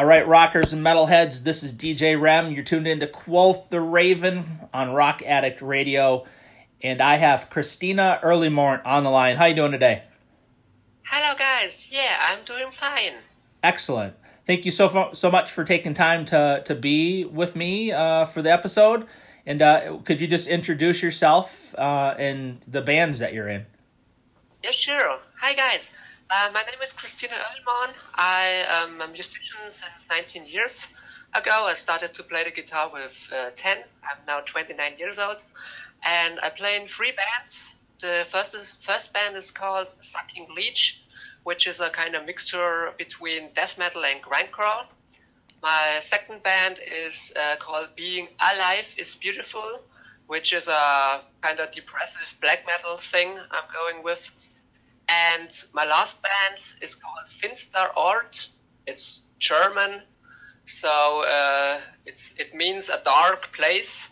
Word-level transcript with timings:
All 0.00 0.06
right, 0.06 0.26
rockers 0.26 0.72
and 0.72 0.82
metalheads, 0.82 1.42
this 1.42 1.62
is 1.62 1.74
DJ 1.74 2.18
Rem. 2.18 2.52
You're 2.52 2.64
tuned 2.64 2.86
in 2.86 3.00
to 3.00 3.06
Quoth 3.06 3.68
the 3.68 3.82
Raven 3.82 4.42
on 4.72 4.94
Rock 4.94 5.22
Addict 5.26 5.60
Radio, 5.60 6.24
and 6.82 7.02
I 7.02 7.16
have 7.16 7.50
Christina 7.50 8.18
Earlymorn 8.22 8.80
on 8.86 9.04
the 9.04 9.10
line. 9.10 9.36
How 9.36 9.44
you 9.44 9.54
doing 9.54 9.72
today? 9.72 10.04
Hello, 11.02 11.36
guys. 11.36 11.86
Yeah, 11.90 12.16
I'm 12.18 12.42
doing 12.46 12.70
fine. 12.70 13.12
Excellent. 13.62 14.14
Thank 14.46 14.64
you 14.64 14.70
so 14.70 15.10
so 15.12 15.30
much 15.30 15.52
for 15.52 15.64
taking 15.64 15.92
time 15.92 16.24
to 16.24 16.62
to 16.64 16.74
be 16.74 17.26
with 17.26 17.54
me 17.54 17.92
uh, 17.92 18.24
for 18.24 18.40
the 18.40 18.50
episode. 18.50 19.06
And 19.44 19.60
uh, 19.60 19.98
could 20.06 20.18
you 20.18 20.26
just 20.26 20.48
introduce 20.48 21.02
yourself 21.02 21.74
uh, 21.76 22.14
and 22.18 22.62
the 22.66 22.80
bands 22.80 23.18
that 23.18 23.34
you're 23.34 23.48
in? 23.48 23.66
Yeah, 24.64 24.70
sure. 24.70 25.18
Hi, 25.40 25.52
guys. 25.52 25.92
Uh, 26.32 26.48
my 26.54 26.62
name 26.62 26.80
is 26.80 26.92
Christina 26.92 27.32
Earlymorn. 27.32 27.92
I 28.14 28.62
am 28.68 29.00
a 29.00 29.08
musician 29.08 29.68
since 29.68 30.06
19 30.08 30.46
years 30.46 30.86
ago. 31.34 31.66
I 31.68 31.74
started 31.74 32.14
to 32.14 32.22
play 32.22 32.44
the 32.44 32.52
guitar 32.52 32.88
with 32.88 33.28
uh, 33.36 33.50
10. 33.56 33.78
I'm 34.04 34.18
now 34.28 34.38
29 34.38 34.94
years 34.96 35.18
old. 35.18 35.42
And 36.04 36.38
I 36.40 36.50
play 36.50 36.76
in 36.76 36.86
three 36.86 37.10
bands. 37.10 37.78
The 38.00 38.24
first, 38.30 38.54
is, 38.54 38.74
first 38.74 39.12
band 39.12 39.36
is 39.36 39.50
called 39.50 39.92
Sucking 39.98 40.46
Leech, 40.54 41.02
which 41.42 41.66
is 41.66 41.80
a 41.80 41.90
kind 41.90 42.14
of 42.14 42.24
mixture 42.26 42.92
between 42.96 43.52
death 43.54 43.76
metal 43.76 44.04
and 44.04 44.22
grindcore. 44.22 44.86
My 45.64 45.98
second 46.00 46.44
band 46.44 46.78
is 47.04 47.32
uh, 47.34 47.56
called 47.56 47.88
Being 47.96 48.28
Alive 48.38 48.94
is 48.96 49.16
Beautiful, 49.16 49.68
which 50.28 50.52
is 50.52 50.68
a 50.68 51.22
kind 51.40 51.58
of 51.58 51.72
depressive 51.72 52.38
black 52.40 52.64
metal 52.68 52.98
thing 52.98 53.36
I'm 53.50 53.66
going 53.74 54.04
with. 54.04 54.30
And 55.10 55.50
my 55.72 55.84
last 55.84 56.22
band 56.22 56.58
is 56.80 56.94
called 56.94 57.28
Finster 57.28 57.86
Ort. 57.96 58.48
It's 58.86 59.20
German, 59.38 60.02
so 60.64 61.24
uh, 61.26 61.80
it's 62.06 62.34
it 62.38 62.54
means 62.54 62.88
a 62.88 63.00
dark 63.04 63.52
place, 63.52 64.10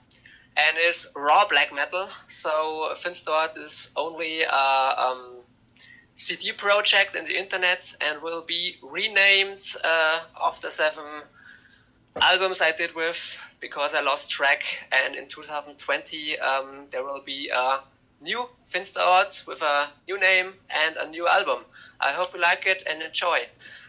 and 0.57 0.77
is 0.77 1.07
raw 1.15 1.47
black 1.49 1.73
metal. 1.73 2.09
So 2.27 2.93
Finsterort 2.95 3.57
is 3.57 3.91
only 3.97 4.43
a 4.43 4.95
um, 4.99 5.37
CD 6.15 6.53
project 6.53 7.15
in 7.15 7.25
the 7.25 7.39
internet 7.39 7.95
and 8.01 8.21
will 8.23 8.43
be 8.43 8.77
renamed 8.83 9.63
uh, 9.85 10.21
after 10.43 10.69
seven 10.69 11.05
albums 12.21 12.61
I 12.61 12.73
did 12.73 12.93
with 12.95 13.39
because 13.61 13.95
I 13.95 14.01
lost 14.01 14.31
track. 14.31 14.63
And 14.91 15.15
in 15.15 15.29
2020, 15.29 16.39
um, 16.41 16.87
there 16.91 17.05
will 17.05 17.23
be 17.25 17.51
a 17.55 17.81
new 18.21 18.43
Finsterort 18.67 19.47
with 19.47 19.63
a 19.63 19.89
new 20.07 20.19
name 20.19 20.55
and 20.71 20.97
a 20.97 21.09
new 21.09 21.27
album. 21.29 21.65
I 22.01 22.13
hope 22.13 22.35
you 22.35 22.41
like 22.41 22.67
it 22.67 22.83
and 22.89 23.03
enjoy. 23.03 23.47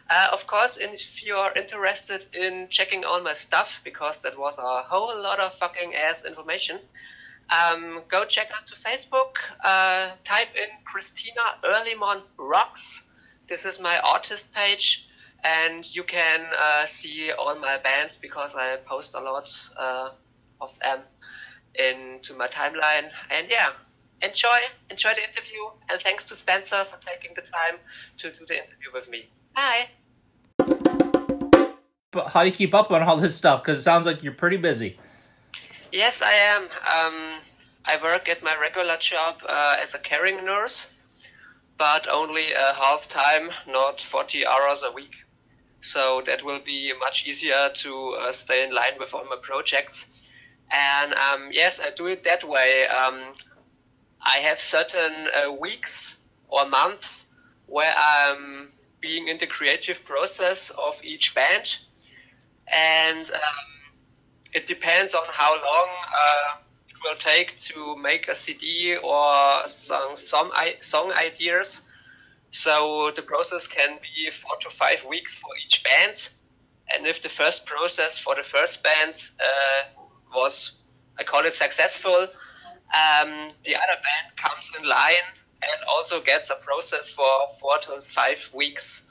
Uh, 0.10 0.28
of 0.34 0.48
course, 0.48 0.78
if 0.78 1.24
you 1.24 1.36
are 1.36 1.54
interested 1.56 2.26
in 2.34 2.68
checking 2.70 3.06
all 3.06 3.22
my 3.22 3.34
stuff, 3.34 3.82
because 3.84 4.20
that 4.22 4.38
was 4.38 4.58
a 4.58 4.82
whole 4.82 5.22
lot 5.22 5.40
of 5.40 5.54
fucking 5.54 5.94
ass 5.94 6.26
information, 6.26 6.80
um, 7.52 8.02
go 8.08 8.26
check 8.26 8.50
out 8.56 8.66
to 8.68 8.76
Facebook, 8.76 9.36
uh, 9.64 10.12
type 10.24 10.50
in 10.56 10.70
Christina 10.84 11.42
Earlymorn 11.64 12.22
Rocks. 12.38 13.04
This 13.48 13.66
is 13.66 13.80
my 13.80 14.00
artist 14.00 14.54
page, 14.54 15.08
and 15.44 15.86
you 15.96 16.04
can 16.04 16.48
uh, 16.60 16.86
see 16.86 17.32
all 17.32 17.56
my 17.60 17.78
bands 17.78 18.16
because 18.16 18.56
I 18.56 18.78
post 18.86 19.14
a 19.16 19.20
lot 19.20 19.52
uh, 19.78 20.10
of 20.62 20.78
them 20.80 21.02
into 21.76 22.34
my 22.34 22.48
timeline. 22.48 23.10
And 23.30 23.48
yeah, 23.48 23.70
enjoy, 24.22 24.58
enjoy 24.90 25.12
the 25.16 25.24
interview, 25.24 25.62
and 25.90 26.02
thanks 26.02 26.24
to 26.26 26.36
Spencer 26.36 26.84
for 26.86 26.98
taking 27.00 27.32
the 27.36 27.42
time 27.42 27.80
to 28.18 28.32
do 28.32 28.46
the 28.46 28.56
interview 28.56 28.90
with 28.94 29.10
me. 29.10 29.30
Bye. 29.56 29.90
But 32.12 32.28
how 32.28 32.42
do 32.42 32.50
you 32.50 32.56
keep 32.56 32.74
up 32.74 32.92
on 32.92 33.04
all 33.04 33.18
this 33.18 33.36
stuff? 33.36 33.62
Because 33.62 33.80
it 33.80 33.82
sounds 33.84 34.06
like 34.06 34.24
you're 34.24 34.34
pretty 34.34 34.58
busy. 34.58 34.98
Yes, 35.92 36.22
I 36.22 36.32
am. 36.32 36.64
Um, 36.64 37.42
I 37.86 37.98
work 38.02 38.30
at 38.30 38.44
my 38.44 38.56
regular 38.60 38.98
job 38.98 39.42
uh, 39.48 39.78
as 39.82 39.96
a 39.96 40.00
caring 40.00 40.46
nurse, 40.46 40.88
but 41.78 42.08
only 42.12 42.54
a 42.54 42.74
half 42.74 43.08
time, 43.08 43.50
not 43.68 44.02
40 44.02 44.46
hours 44.46 44.84
a 44.84 44.92
week. 44.92 45.16
So 45.82 46.22
that 46.26 46.44
will 46.44 46.60
be 46.60 46.94
much 47.00 47.26
easier 47.28 47.70
to 47.74 48.18
uh, 48.22 48.32
stay 48.32 48.68
in 48.68 48.74
line 48.74 48.94
with 49.00 49.14
all 49.14 49.24
my 49.26 49.38
projects. 49.42 50.08
And 50.72 51.14
um, 51.14 51.50
yes, 51.52 51.80
I 51.80 51.92
do 51.92 52.08
it 52.08 52.24
that 52.26 52.44
way. 52.44 52.86
Um, 52.88 53.34
I 54.22 54.38
have 54.38 54.60
certain 54.60 55.28
uh, 55.36 55.54
weeks 55.54 56.18
or 56.50 56.68
months 56.68 57.26
where 57.68 57.94
I'm 57.98 58.70
being 59.02 59.28
in 59.28 59.38
the 59.38 59.48
creative 59.48 60.04
process 60.04 60.72
of 60.72 61.00
each 61.04 61.34
band, 61.36 61.78
and 62.68 63.30
um, 63.32 63.66
it 64.54 64.68
depends 64.68 65.16
on 65.16 65.24
how 65.30 65.52
long 65.52 65.90
uh, 66.22 66.58
it 66.90 66.96
will 67.04 67.16
take 67.16 67.58
to 67.58 67.96
make 67.98 68.28
a 68.28 68.36
CD 68.36 68.98
or 68.98 69.68
some 69.68 70.16
some 70.16 70.52
song 70.82 71.12
ideas. 71.14 71.82
So 72.52 73.12
the 73.16 73.22
process 73.22 73.68
can 73.68 74.00
be 74.02 74.32
four 74.32 74.58
to 74.62 74.70
five 74.70 75.06
weeks 75.06 75.38
for 75.38 75.52
each 75.64 75.84
band, 75.84 76.30
and 76.94 77.06
if 77.08 77.22
the 77.22 77.30
first 77.30 77.66
process 77.66 78.18
for 78.18 78.36
the 78.36 78.44
first 78.44 78.84
band 78.84 79.22
uh, 79.40 80.02
was, 80.36 80.80
I 81.18 81.24
call 81.24 81.46
it 81.46 81.54
successful, 81.54 82.28
um, 82.94 83.50
the 83.66 83.76
other 83.76 84.00
band 84.02 84.36
comes 84.36 84.72
in 84.78 84.88
line 84.88 85.28
and 85.62 85.82
also 85.88 86.22
gets 86.22 86.50
a 86.50 86.56
process 86.56 87.10
for 87.10 87.26
four 87.60 87.78
to 87.80 88.02
five 88.02 88.50
weeks, 88.54 89.06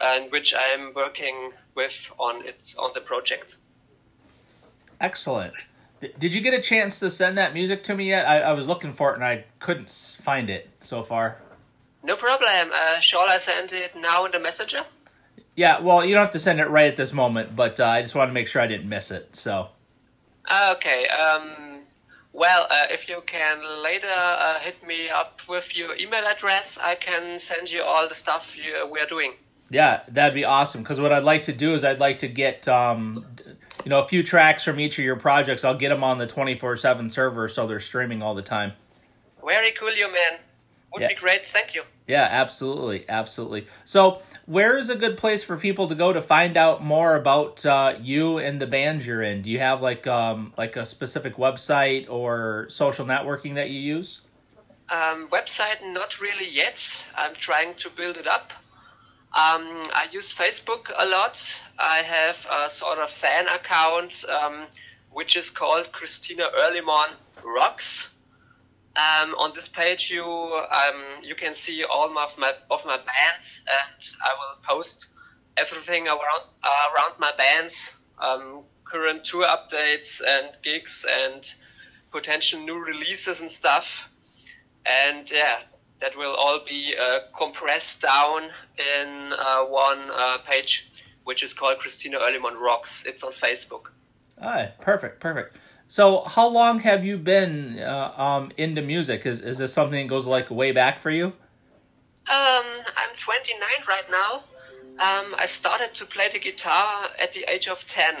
and 0.00 0.30
which 0.32 0.54
I'm 0.56 0.92
working 0.94 1.52
with 1.74 2.10
on 2.18 2.46
it 2.46 2.74
on 2.78 2.90
the 2.94 3.00
project. 3.00 3.56
Excellent. 5.00 5.54
Did 6.18 6.34
you 6.34 6.40
get 6.40 6.52
a 6.52 6.60
chance 6.60 6.98
to 7.00 7.08
send 7.08 7.38
that 7.38 7.54
music 7.54 7.82
to 7.84 7.94
me 7.94 8.08
yet? 8.08 8.26
I, 8.26 8.40
I 8.40 8.52
was 8.52 8.66
looking 8.66 8.92
for 8.92 9.12
it 9.12 9.16
and 9.16 9.24
I 9.24 9.44
couldn't 9.58 9.90
find 9.90 10.50
it 10.50 10.68
so 10.80 11.02
far. 11.02 11.38
No 12.02 12.16
problem. 12.16 12.72
Uh, 12.74 13.00
shall 13.00 13.26
I 13.28 13.38
send 13.38 13.72
it 13.72 13.96
now 13.96 14.26
in 14.26 14.32
the 14.32 14.38
messenger? 14.38 14.82
Yeah, 15.56 15.80
well, 15.80 16.04
you 16.04 16.14
don't 16.14 16.24
have 16.24 16.32
to 16.32 16.38
send 16.38 16.60
it 16.60 16.68
right 16.68 16.88
at 16.88 16.96
this 16.96 17.12
moment, 17.12 17.56
but 17.56 17.80
uh, 17.80 17.86
I 17.86 18.02
just 18.02 18.14
want 18.14 18.28
to 18.28 18.32
make 18.34 18.48
sure 18.48 18.60
I 18.60 18.66
didn't 18.66 18.88
miss 18.88 19.10
it. 19.10 19.34
So. 19.36 19.68
Okay. 20.72 21.06
Um, 21.06 21.63
well, 22.34 22.66
uh, 22.68 22.86
if 22.90 23.08
you 23.08 23.22
can 23.26 23.62
later 23.82 24.08
uh, 24.12 24.58
hit 24.58 24.84
me 24.86 25.08
up 25.08 25.40
with 25.48 25.76
your 25.76 25.96
email 25.96 26.24
address, 26.26 26.76
I 26.82 26.96
can 26.96 27.38
send 27.38 27.70
you 27.70 27.82
all 27.82 28.08
the 28.08 28.14
stuff 28.14 28.58
you, 28.58 28.86
we're 28.90 29.06
doing. 29.06 29.34
Yeah, 29.70 30.02
that'd 30.08 30.34
be 30.34 30.44
awesome. 30.44 30.82
Because 30.82 31.00
what 31.00 31.12
I'd 31.12 31.22
like 31.22 31.44
to 31.44 31.52
do 31.52 31.74
is 31.74 31.84
I'd 31.84 32.00
like 32.00 32.18
to 32.18 32.28
get, 32.28 32.66
um, 32.66 33.24
you 33.84 33.90
know, 33.90 34.00
a 34.00 34.04
few 34.04 34.24
tracks 34.24 34.64
from 34.64 34.80
each 34.80 34.98
of 34.98 35.04
your 35.04 35.16
projects. 35.16 35.64
I'll 35.64 35.78
get 35.78 35.90
them 35.90 36.02
on 36.02 36.18
the 36.18 36.26
twenty 36.26 36.58
four 36.58 36.76
seven 36.76 37.08
server, 37.08 37.48
so 37.48 37.66
they're 37.66 37.80
streaming 37.80 38.20
all 38.20 38.34
the 38.34 38.42
time. 38.42 38.72
Very 39.46 39.70
cool, 39.72 39.94
you 39.94 40.12
man. 40.12 40.40
Would 40.92 41.02
yeah. 41.02 41.08
be 41.08 41.14
great. 41.14 41.46
Thank 41.46 41.74
you. 41.74 41.82
Yeah, 42.06 42.28
absolutely, 42.30 43.06
absolutely. 43.08 43.66
So, 43.84 44.20
where 44.44 44.76
is 44.76 44.90
a 44.90 44.94
good 44.94 45.16
place 45.16 45.42
for 45.42 45.56
people 45.56 45.88
to 45.88 45.94
go 45.94 46.12
to 46.12 46.20
find 46.20 46.56
out 46.56 46.84
more 46.84 47.16
about 47.16 47.64
uh, 47.64 47.94
you 48.00 48.38
and 48.38 48.60
the 48.60 48.66
band 48.66 49.06
you're 49.06 49.22
in? 49.22 49.40
Do 49.40 49.50
you 49.50 49.58
have 49.58 49.80
like 49.80 50.06
um, 50.06 50.52
like 50.58 50.76
a 50.76 50.84
specific 50.84 51.36
website 51.36 52.10
or 52.10 52.66
social 52.68 53.06
networking 53.06 53.54
that 53.54 53.70
you 53.70 53.80
use? 53.80 54.20
Um, 54.90 55.28
website, 55.28 55.82
not 55.82 56.20
really 56.20 56.48
yet. 56.48 57.06
I'm 57.16 57.34
trying 57.34 57.74
to 57.76 57.88
build 57.90 58.18
it 58.18 58.26
up. 58.26 58.52
Um, 59.32 59.82
I 59.92 60.06
use 60.12 60.32
Facebook 60.32 60.92
a 60.96 61.06
lot. 61.06 61.62
I 61.78 61.98
have 61.98 62.46
a 62.52 62.68
sort 62.68 62.98
of 62.98 63.10
fan 63.10 63.48
account 63.48 64.24
um, 64.28 64.66
which 65.14 65.36
is 65.36 65.48
called 65.48 65.90
Christina 65.92 66.44
Earlymorn 66.58 67.14
Rocks. 67.42 68.13
Um, 68.96 69.34
on 69.34 69.52
this 69.54 69.66
page, 69.66 70.10
you 70.10 70.24
um, 70.24 71.02
you 71.22 71.34
can 71.34 71.52
see 71.54 71.82
all 71.84 72.06
of 72.16 72.38
my 72.38 72.52
of 72.70 72.86
my 72.86 72.96
bands, 72.96 73.62
and 73.66 74.08
I 74.24 74.32
will 74.34 74.62
post 74.62 75.08
everything 75.56 76.06
around 76.06 76.44
uh, 76.62 76.90
around 76.94 77.18
my 77.18 77.32
bands, 77.36 77.96
um, 78.20 78.62
current 78.84 79.24
tour 79.24 79.46
updates 79.46 80.20
and 80.26 80.50
gigs 80.62 81.04
and 81.10 81.54
potential 82.12 82.60
new 82.60 82.78
releases 82.84 83.40
and 83.40 83.50
stuff. 83.50 84.08
And 84.86 85.28
yeah, 85.30 85.62
that 86.00 86.16
will 86.16 86.34
all 86.34 86.60
be 86.64 86.94
uh, 87.00 87.20
compressed 87.36 88.02
down 88.02 88.50
in 88.78 89.32
uh, 89.36 89.64
one 89.64 90.10
uh, 90.12 90.38
page, 90.46 90.88
which 91.24 91.42
is 91.42 91.52
called 91.52 91.78
Christina 91.78 92.18
Earlymorn 92.18 92.60
Rocks. 92.60 93.04
It's 93.06 93.24
on 93.24 93.32
Facebook. 93.32 93.86
Right, 94.40 94.72
perfect, 94.80 95.20
perfect. 95.20 95.56
So, 95.86 96.22
how 96.22 96.48
long 96.48 96.80
have 96.80 97.04
you 97.04 97.18
been 97.18 97.78
uh, 97.78 98.12
um, 98.16 98.52
into 98.56 98.82
music? 98.82 99.26
Is 99.26 99.40
is 99.40 99.58
this 99.58 99.72
something 99.72 100.06
that 100.06 100.10
goes 100.10 100.26
like 100.26 100.50
way 100.50 100.72
back 100.72 100.98
for 100.98 101.10
you? 101.10 101.26
Um, 101.26 102.66
I'm 102.96 103.14
29 103.18 103.60
right 103.86 104.10
now. 104.10 104.44
Um, 104.98 105.34
I 105.38 105.44
started 105.46 105.92
to 105.94 106.06
play 106.06 106.28
the 106.32 106.38
guitar 106.38 107.06
at 107.18 107.32
the 107.32 107.44
age 107.48 107.68
of 107.68 107.86
10, 107.88 108.14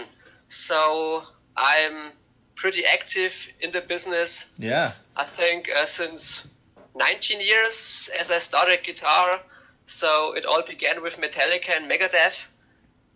so 0.48 1.22
I'm 1.56 2.12
pretty 2.56 2.84
active 2.84 3.46
in 3.60 3.70
the 3.70 3.80
business. 3.80 4.46
Yeah. 4.58 4.92
I 5.16 5.24
think 5.24 5.68
uh, 5.74 5.86
since 5.86 6.46
19 6.94 7.40
years 7.40 8.10
as 8.18 8.30
I 8.30 8.38
started 8.38 8.80
guitar. 8.84 9.40
So 9.86 10.34
it 10.34 10.46
all 10.46 10.62
began 10.62 11.02
with 11.02 11.16
Metallica 11.16 11.76
and 11.76 11.90
Megadeth, 11.90 12.46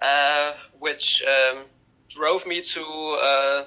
uh, 0.02 0.52
which 0.78 1.22
um, 1.26 1.64
drove 2.10 2.46
me 2.46 2.60
to 2.60 2.82
uh, 3.22 3.64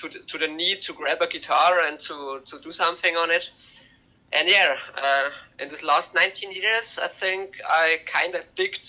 to 0.00 0.08
the, 0.08 0.18
to 0.26 0.38
the 0.38 0.48
need 0.48 0.82
to 0.82 0.92
grab 0.92 1.20
a 1.20 1.26
guitar 1.26 1.80
and 1.80 2.00
to 2.00 2.40
to 2.46 2.58
do 2.60 2.72
something 2.72 3.16
on 3.16 3.30
it. 3.30 3.50
And 4.32 4.48
yeah, 4.48 4.76
uh, 4.96 5.30
in 5.58 5.68
the 5.68 5.84
last 5.84 6.14
19 6.14 6.52
years, 6.52 7.00
I 7.02 7.08
think 7.08 7.56
I 7.66 7.98
kind 8.06 8.34
of 8.36 8.44
digged 8.54 8.88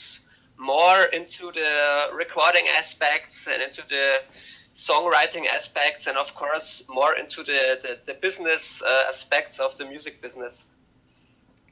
more 0.57 1.05
into 1.05 1.51
the 1.51 2.09
recording 2.13 2.67
aspects 2.77 3.47
and 3.47 3.63
into 3.63 3.81
the 3.87 4.21
songwriting 4.75 5.47
aspects 5.47 6.07
and 6.07 6.17
of 6.17 6.33
course 6.35 6.83
more 6.87 7.15
into 7.17 7.43
the, 7.43 7.79
the, 7.81 7.99
the 8.05 8.13
business 8.13 8.81
uh, 8.83 9.03
aspects 9.07 9.59
of 9.59 9.75
the 9.77 9.85
music 9.85 10.21
business 10.21 10.67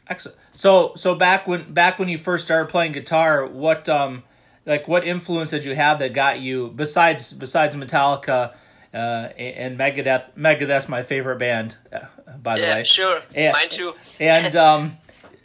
excellent 0.07 0.38
so 0.53 0.94
so 0.95 1.15
back 1.15 1.47
when 1.47 1.71
back 1.74 1.97
when 1.97 2.09
you 2.09 2.18
first 2.18 2.44
started 2.45 2.69
playing 2.69 2.91
guitar 2.91 3.45
what 3.45 3.88
um 3.88 4.21
like 4.65 4.88
what 4.88 5.07
influence 5.07 5.51
did 5.51 5.63
you 5.63 5.75
have 5.75 6.00
that 6.00 6.13
got 6.13 6.41
you 6.41 6.74
besides 6.75 7.31
besides 7.31 7.75
metallica 7.75 8.53
uh, 8.94 9.30
and 9.38 9.77
Megadeth. 9.77 10.36
Megadeth's 10.38 10.89
my 10.89 11.03
favorite 11.03 11.38
band, 11.38 11.77
uh, 11.94 12.00
by 12.41 12.56
the 12.56 12.62
yeah, 12.62 12.75
way. 12.75 12.83
Sure, 12.83 13.21
and, 13.36 13.53
mine 13.53 13.69
too. 13.69 13.94
and 14.19 14.56
um, 14.68 14.97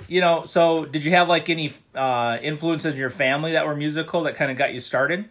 you 0.09 0.21
know, 0.21 0.45
so 0.45 0.85
did 0.85 1.05
you 1.05 1.11
have 1.13 1.29
like 1.29 1.49
any 1.51 1.73
uh, 1.95 2.39
influences 2.43 2.95
in 2.95 3.01
your 3.01 3.11
family 3.11 3.53
that 3.53 3.67
were 3.67 3.77
musical 3.77 4.23
that 4.25 4.37
kind 4.37 4.51
of 4.51 4.57
got 4.57 4.73
you 4.73 4.81
started? 4.81 5.29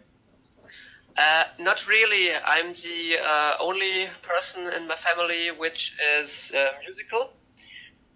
Uh, 1.16 1.44
not 1.60 1.86
really. 1.86 2.30
I'm 2.44 2.72
the 2.72 3.18
uh, 3.24 3.52
only 3.60 4.06
person 4.22 4.66
in 4.76 4.88
my 4.88 4.96
family 4.96 5.48
which 5.56 5.96
is 6.18 6.52
uh, 6.56 6.72
musical, 6.82 7.32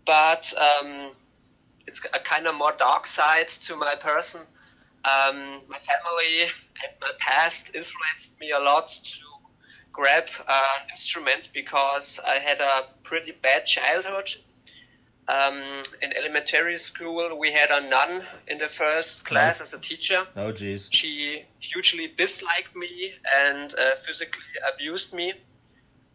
but 0.04 0.52
um, 0.56 1.12
it's 1.86 2.04
a 2.12 2.18
kind 2.18 2.46
of 2.46 2.56
more 2.56 2.74
dark 2.78 3.06
side 3.06 3.48
to 3.48 3.76
my 3.76 3.94
person. 3.94 4.40
Um, 5.04 5.60
my 5.68 5.78
family 5.78 6.42
and 6.42 6.92
my 7.00 7.12
past 7.20 7.74
influenced 7.74 8.38
me 8.40 8.50
a 8.50 8.58
lot 8.58 8.88
to 8.88 9.27
grab 9.98 10.28
an 10.48 10.90
instrument 10.90 11.48
because 11.52 12.20
I 12.24 12.36
had 12.38 12.60
a 12.60 12.86
pretty 13.02 13.32
bad 13.32 13.66
childhood 13.66 14.28
um, 15.28 15.82
in 16.00 16.16
elementary 16.16 16.78
school, 16.78 17.38
we 17.38 17.52
had 17.52 17.70
a 17.70 17.86
nun 17.88 18.24
in 18.46 18.58
the 18.58 18.68
first 18.68 19.26
class 19.26 19.60
as 19.60 19.74
a 19.74 19.78
teacher. 19.78 20.26
Oh, 20.36 20.52
jeez. 20.52 20.88
She 20.90 21.44
hugely 21.60 22.14
disliked 22.16 22.74
me 22.74 23.12
and 23.36 23.74
uh, 23.74 23.96
physically 24.06 24.40
abused 24.72 25.12
me. 25.12 25.34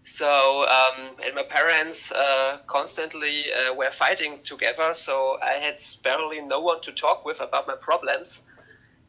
So, 0.01 0.65
um, 0.67 1.15
and 1.23 1.35
my 1.35 1.43
parents 1.43 2.11
uh, 2.11 2.57
constantly 2.67 3.45
uh, 3.53 3.73
were 3.75 3.91
fighting 3.91 4.39
together, 4.43 4.93
so 4.93 5.37
I 5.41 5.53
had 5.53 5.79
barely 6.03 6.41
no 6.41 6.59
one 6.59 6.81
to 6.81 6.91
talk 6.91 7.23
with 7.23 7.39
about 7.39 7.67
my 7.67 7.75
problems. 7.75 8.41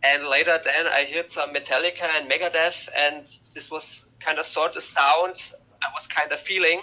And 0.05 0.25
later, 0.25 0.61
then 0.63 0.87
I 0.87 1.05
heard 1.05 1.29
some 1.29 1.55
Metallica 1.55 2.03
and 2.03 2.31
Megadeth, 2.31 2.89
and 2.95 3.25
this 3.55 3.71
was 3.71 4.11
kind 4.21 4.39
of 4.39 4.45
sort 4.45 4.77
of 4.77 4.83
sound 4.83 5.55
I 5.85 5.93
was 5.95 6.07
kind 6.07 6.33
of 6.33 6.41
feeling 6.41 6.81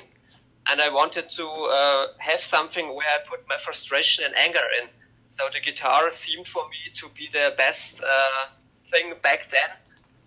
and 0.69 0.79
I 0.79 0.89
wanted 0.89 1.29
to 1.29 1.47
uh, 1.47 2.07
have 2.19 2.41
something 2.41 2.87
where 2.95 3.07
I 3.07 3.27
put 3.27 3.47
my 3.49 3.57
frustration 3.57 4.25
and 4.25 4.35
anger 4.37 4.67
in. 4.81 4.89
So 5.31 5.45
the 5.51 5.59
guitar 5.59 6.11
seemed 6.11 6.47
for 6.47 6.63
me 6.69 6.91
to 6.93 7.07
be 7.15 7.29
the 7.31 7.53
best 7.57 8.03
uh, 8.03 8.45
thing 8.91 9.13
back 9.23 9.49
then 9.49 9.69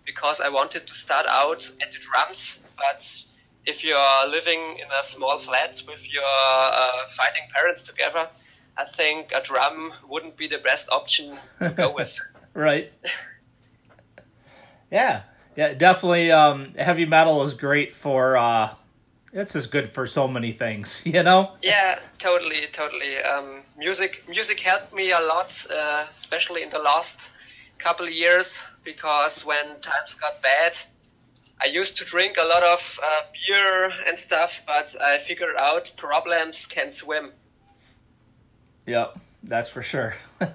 because 0.05 0.41
I 0.41 0.49
wanted 0.49 0.87
to 0.87 0.95
start 0.95 1.25
out 1.29 1.69
at 1.81 1.91
the 1.91 1.99
drums. 1.99 2.59
But 2.77 3.07
if 3.65 3.83
you're 3.83 4.27
living 4.29 4.59
in 4.79 4.87
a 4.99 5.03
small 5.03 5.37
flat 5.37 5.81
with 5.87 6.11
your 6.11 6.23
uh, 6.25 7.07
fighting 7.15 7.43
parents 7.55 7.87
together, 7.87 8.27
I 8.77 8.83
think 8.83 9.31
a 9.33 9.41
drum 9.41 9.93
wouldn't 10.09 10.35
be 10.35 10.47
the 10.47 10.57
best 10.57 10.89
option 10.91 11.37
to 11.61 11.69
go 11.69 11.91
with. 11.95 12.19
Right. 12.55 12.91
Yeah, 14.91 15.23
yeah, 15.57 15.73
definitely. 15.73 16.31
Um, 16.31 16.73
heavy 16.77 17.05
metal 17.05 17.41
is 17.41 17.53
great 17.55 17.93
for 17.95 18.37
uh, 18.37 18.75
it's 19.35 19.51
just 19.51 19.69
good 19.69 19.89
for 19.89 20.07
so 20.07 20.27
many 20.27 20.53
things, 20.53 21.01
you 21.05 21.21
know. 21.21 21.51
Yeah, 21.61 21.99
totally, 22.17 22.67
totally. 22.71 23.17
Um, 23.17 23.63
music, 23.77 24.23
music 24.29 24.59
helped 24.61 24.93
me 24.93 25.11
a 25.11 25.19
lot, 25.19 25.65
uh, 25.69 26.05
especially 26.09 26.63
in 26.63 26.69
the 26.69 26.79
last 26.79 27.31
couple 27.77 28.05
of 28.05 28.13
years, 28.13 28.63
because 28.85 29.45
when 29.45 29.81
times 29.81 30.13
got 30.15 30.41
bad, 30.41 30.77
I 31.61 31.67
used 31.67 31.97
to 31.97 32.05
drink 32.05 32.37
a 32.37 32.47
lot 32.47 32.63
of 32.63 32.99
uh, 33.03 33.21
beer 33.33 33.91
and 34.07 34.17
stuff, 34.17 34.61
but 34.65 34.95
I 35.01 35.17
figured 35.17 35.55
out 35.59 35.91
problems 35.97 36.65
can 36.67 36.91
swim. 36.91 37.31
Yep, 38.85 39.19
that's 39.43 39.69
for 39.69 39.81
sure. 39.81 40.15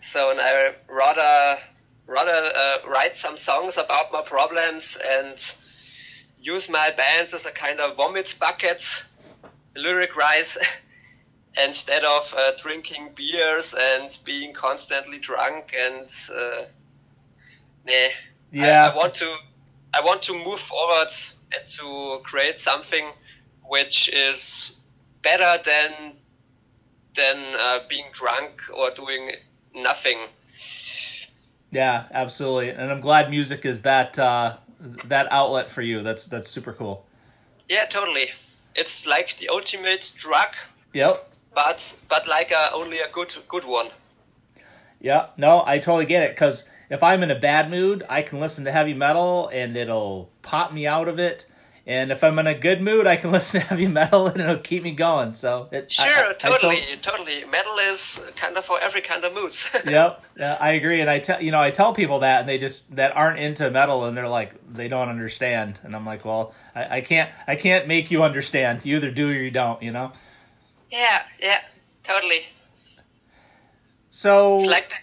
so, 0.00 0.30
and 0.30 0.40
I 0.40 0.74
rather 0.88 1.60
rather 2.06 2.50
uh, 2.54 2.78
write 2.88 3.14
some 3.14 3.36
songs 3.36 3.76
about 3.76 4.12
my 4.12 4.22
problems 4.22 4.98
and 5.16 5.54
use 6.40 6.68
my 6.68 6.90
bands 6.96 7.32
as 7.34 7.46
a 7.46 7.52
kind 7.52 7.78
of 7.78 7.96
vomit 7.96 8.34
buckets, 8.40 9.04
lyric 9.76 10.16
rise, 10.16 10.58
instead 11.64 12.02
of 12.04 12.34
uh, 12.36 12.52
drinking 12.60 13.10
beers 13.14 13.74
and 13.78 14.18
being 14.24 14.52
constantly 14.52 15.18
drunk 15.18 15.72
and 15.76 16.08
uh, 16.34 16.64
nah. 17.86 17.92
Yeah. 18.52 18.86
I, 18.86 18.92
I, 18.92 18.96
want 18.96 19.14
to 19.14 19.36
I 19.94 20.00
want 20.00 20.22
to 20.22 20.34
move 20.34 20.58
forward 20.58 21.08
and 21.52 21.66
to 21.66 22.20
create 22.24 22.58
something 22.58 23.06
which 23.68 24.08
is 24.12 24.76
better 25.22 25.62
than 25.64 26.16
than 27.14 27.36
uh, 27.58 27.80
being 27.88 28.06
drunk 28.12 28.62
or 28.74 28.90
doing 28.90 29.32
nothing. 29.74 30.18
Yeah, 31.70 32.06
absolutely, 32.10 32.70
and 32.70 32.90
I'm 32.90 33.00
glad 33.00 33.30
music 33.30 33.64
is 33.64 33.82
that 33.82 34.18
uh, 34.18 34.56
that 35.04 35.28
outlet 35.30 35.70
for 35.70 35.82
you. 35.82 36.02
That's 36.02 36.26
that's 36.26 36.50
super 36.50 36.72
cool. 36.72 37.06
Yeah, 37.68 37.84
totally. 37.86 38.30
It's 38.74 39.06
like 39.06 39.36
the 39.36 39.48
ultimate 39.48 40.12
drug. 40.16 40.48
Yep. 40.92 41.32
But 41.54 41.96
but 42.08 42.26
like 42.26 42.50
a, 42.50 42.72
only 42.72 42.98
a 42.98 43.08
good 43.08 43.32
good 43.48 43.64
one. 43.64 43.88
Yeah. 45.00 45.26
No, 45.36 45.62
I 45.64 45.78
totally 45.78 46.06
get 46.06 46.22
it. 46.24 46.30
Because 46.30 46.68
if 46.90 47.02
I'm 47.02 47.22
in 47.22 47.30
a 47.30 47.38
bad 47.38 47.70
mood, 47.70 48.04
I 48.08 48.22
can 48.22 48.40
listen 48.40 48.64
to 48.64 48.72
heavy 48.72 48.94
metal 48.94 49.48
and 49.52 49.76
it'll 49.76 50.30
pop 50.42 50.72
me 50.72 50.86
out 50.86 51.08
of 51.08 51.18
it. 51.18 51.46
And 51.86 52.12
if 52.12 52.22
I'm 52.22 52.38
in 52.38 52.46
a 52.46 52.54
good 52.54 52.80
mood, 52.80 53.06
I 53.06 53.16
can 53.16 53.30
listen 53.32 53.60
to 53.60 53.66
heavy 53.66 53.86
metal 53.86 54.26
and 54.26 54.40
it'll 54.40 54.58
keep 54.58 54.82
me 54.82 54.92
going. 54.92 55.34
So 55.34 55.68
it, 55.72 55.90
sure, 55.90 56.06
I, 56.06 56.30
I, 56.30 56.32
totally, 56.34 56.76
I 56.76 56.96
totally. 57.00 57.44
Metal 57.46 57.76
is 57.78 58.30
kind 58.36 58.56
of 58.56 58.64
for 58.64 58.78
every 58.80 59.00
kind 59.00 59.24
of 59.24 59.34
moods. 59.34 59.68
yep, 59.86 60.24
yeah, 60.38 60.56
I 60.60 60.72
agree. 60.72 61.00
And 61.00 61.10
I 61.10 61.18
tell 61.18 61.42
you 61.42 61.50
know 61.50 61.60
I 61.60 61.70
tell 61.70 61.92
people 61.94 62.20
that, 62.20 62.40
and 62.40 62.48
they 62.48 62.58
just 62.58 62.94
that 62.96 63.16
aren't 63.16 63.38
into 63.38 63.70
metal, 63.70 64.04
and 64.04 64.16
they're 64.16 64.28
like 64.28 64.52
they 64.72 64.88
don't 64.88 65.08
understand. 65.08 65.78
And 65.82 65.96
I'm 65.96 66.06
like, 66.06 66.24
well, 66.24 66.54
I, 66.74 66.98
I 66.98 67.00
can't 67.00 67.30
I 67.46 67.56
can't 67.56 67.88
make 67.88 68.10
you 68.10 68.22
understand. 68.22 68.84
You 68.84 68.96
either 68.96 69.10
do 69.10 69.30
or 69.30 69.34
you 69.34 69.50
don't. 69.50 69.82
You 69.82 69.92
know. 69.92 70.12
Yeah. 70.90 71.22
Yeah. 71.40 71.60
Totally. 72.02 72.44
So. 74.10 74.56
It's 74.56 74.66
like 74.66 74.90
the, 74.90 74.96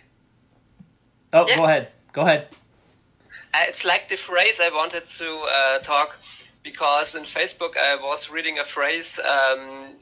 oh, 1.33 1.45
yeah. 1.47 1.55
go 1.55 1.63
ahead. 1.65 1.87
Go 2.13 2.21
ahead. 2.21 2.47
Uh, 3.53 3.59
it's 3.67 3.85
like 3.85 4.09
the 4.09 4.17
phrase 4.17 4.59
I 4.61 4.69
wanted 4.69 5.07
to 5.07 5.45
uh, 5.49 5.79
talk 5.79 6.17
because 6.67 7.15
in 7.15 7.23
Facebook 7.23 7.77
I 7.77 7.95
was 7.95 8.29
reading 8.29 8.59
a 8.59 8.65
phrase. 8.65 9.19
Um, 9.33 9.95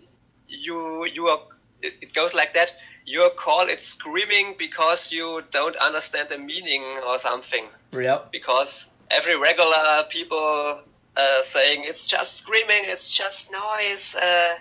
you 0.48 1.06
you 1.06 1.28
are. 1.28 1.42
It 1.82 2.12
goes 2.14 2.34
like 2.34 2.54
that. 2.56 2.70
Your 3.06 3.30
call 3.30 3.70
it's 3.70 3.86
screaming 3.86 4.56
because 4.58 5.12
you 5.12 5.44
don't 5.52 5.76
understand 5.76 6.30
the 6.30 6.40
meaning 6.40 6.84
or 7.08 7.20
something. 7.20 7.66
Yep. 7.94 8.32
Because 8.32 8.90
every 9.12 9.38
regular 9.38 10.06
people 10.10 10.82
uh, 11.16 11.42
saying 11.44 11.84
it's 11.84 12.04
just 12.06 12.38
screaming, 12.38 12.84
it's 12.94 13.10
just 13.12 13.52
noise, 13.52 14.16
uh, 14.16 14.56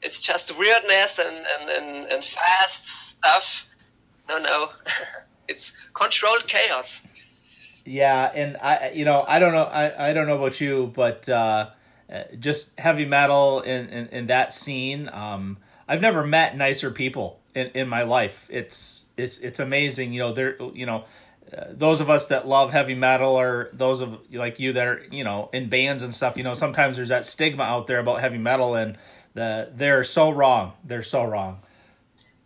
it's 0.00 0.18
just 0.20 0.58
weirdness 0.58 1.18
and, 1.18 1.36
and, 1.36 1.70
and, 1.76 2.12
and 2.12 2.24
fast 2.24 2.88
stuff. 3.10 3.66
No, 4.30 4.38
no, 4.38 4.70
it's 5.48 5.72
controlled 5.92 6.46
chaos. 6.48 7.02
Yeah, 7.84 8.30
and 8.34 8.56
I, 8.58 8.90
you 8.94 9.04
know, 9.04 9.24
I 9.26 9.38
don't 9.38 9.52
know, 9.52 9.64
I, 9.64 10.10
I 10.10 10.12
don't 10.12 10.26
know 10.26 10.36
about 10.36 10.60
you, 10.60 10.92
but 10.94 11.28
uh, 11.28 11.70
uh, 12.12 12.22
just 12.38 12.78
heavy 12.78 13.04
metal 13.04 13.60
in, 13.60 13.88
in, 13.88 14.06
in 14.08 14.26
that 14.26 14.52
scene. 14.52 15.08
Um, 15.12 15.58
I've 15.88 16.00
never 16.00 16.24
met 16.26 16.56
nicer 16.56 16.90
people 16.90 17.40
in, 17.54 17.68
in 17.68 17.88
my 17.88 18.02
life. 18.02 18.46
It's 18.50 19.06
it's 19.16 19.38
it's 19.40 19.60
amazing. 19.60 20.12
You 20.12 20.20
know, 20.20 20.32
there, 20.32 20.56
you 20.74 20.86
know, 20.86 21.04
uh, 21.56 21.64
those 21.70 22.00
of 22.00 22.10
us 22.10 22.28
that 22.28 22.46
love 22.46 22.70
heavy 22.72 22.94
metal 22.94 23.32
or 23.32 23.70
those 23.72 24.00
of 24.00 24.18
like 24.32 24.60
you 24.60 24.72
that 24.74 24.86
are 24.86 25.04
you 25.10 25.24
know 25.24 25.50
in 25.52 25.68
bands 25.68 26.02
and 26.02 26.12
stuff. 26.14 26.36
You 26.36 26.44
know, 26.44 26.54
sometimes 26.54 26.96
there's 26.96 27.08
that 27.08 27.26
stigma 27.26 27.64
out 27.64 27.86
there 27.86 27.98
about 27.98 28.20
heavy 28.20 28.38
metal, 28.38 28.74
and 28.74 28.98
the 29.34 29.70
they're 29.74 30.04
so 30.04 30.30
wrong. 30.30 30.72
They're 30.84 31.02
so 31.02 31.24
wrong. 31.24 31.60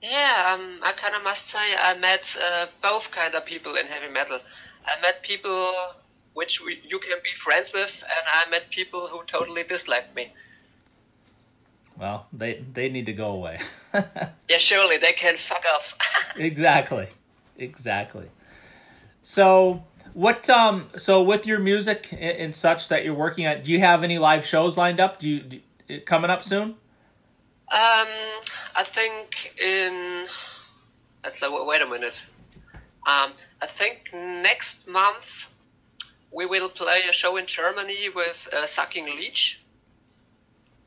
Yeah, 0.04 0.52
um, 0.52 0.80
I 0.82 0.92
kind 0.92 1.14
of 1.14 1.24
must 1.24 1.46
say 1.46 1.58
I 1.78 1.96
met 1.96 2.36
uh, 2.44 2.66
both 2.82 3.10
kind 3.10 3.34
of 3.34 3.46
people 3.46 3.74
in 3.76 3.86
heavy 3.86 4.12
metal. 4.12 4.38
I 4.84 5.00
met 5.00 5.22
people 5.22 5.72
which 6.34 6.62
we, 6.62 6.78
you 6.86 6.98
can 6.98 7.18
be 7.22 7.30
friends 7.36 7.72
with, 7.72 8.04
and 8.04 8.26
I 8.30 8.50
met 8.50 8.68
people 8.68 9.06
who 9.06 9.22
totally 9.24 9.62
disliked 9.62 10.14
me. 10.14 10.30
Well, 11.98 12.26
they 12.34 12.62
they 12.74 12.90
need 12.90 13.06
to 13.06 13.14
go 13.14 13.30
away. 13.30 13.60
yeah, 13.94 14.58
surely 14.58 14.98
they 14.98 15.12
can 15.12 15.36
fuck 15.38 15.64
off. 15.74 15.96
exactly, 16.36 17.08
exactly. 17.56 18.26
So 19.22 19.84
what 20.12 20.50
um 20.50 20.90
so 20.96 21.22
with 21.22 21.46
your 21.46 21.60
music 21.60 22.12
and, 22.12 22.20
and 22.20 22.54
such 22.54 22.88
that 22.88 23.04
you're 23.04 23.14
working 23.14 23.46
on, 23.46 23.62
do 23.62 23.72
you 23.72 23.78
have 23.78 24.02
any 24.02 24.18
live 24.18 24.44
shows 24.44 24.76
lined 24.76 25.00
up? 25.00 25.18
Do 25.18 25.28
you, 25.28 25.40
do 25.40 25.60
you 25.88 26.00
coming 26.02 26.30
up 26.30 26.42
soon? 26.42 26.74
Um, 27.70 28.08
I 28.76 28.84
think 28.84 29.54
in. 29.60 30.26
Let's 31.22 31.40
wait 31.40 31.80
a 31.80 31.86
minute. 31.86 32.22
Um, 33.06 33.32
I 33.62 33.66
think 33.66 34.10
next 34.12 34.86
month 34.86 35.46
we 36.30 36.44
will 36.46 36.68
play 36.68 37.00
a 37.08 37.12
show 37.12 37.36
in 37.36 37.46
Germany 37.46 38.10
with 38.14 38.48
uh, 38.52 38.66
Sucking 38.66 39.06
Leech. 39.06 39.60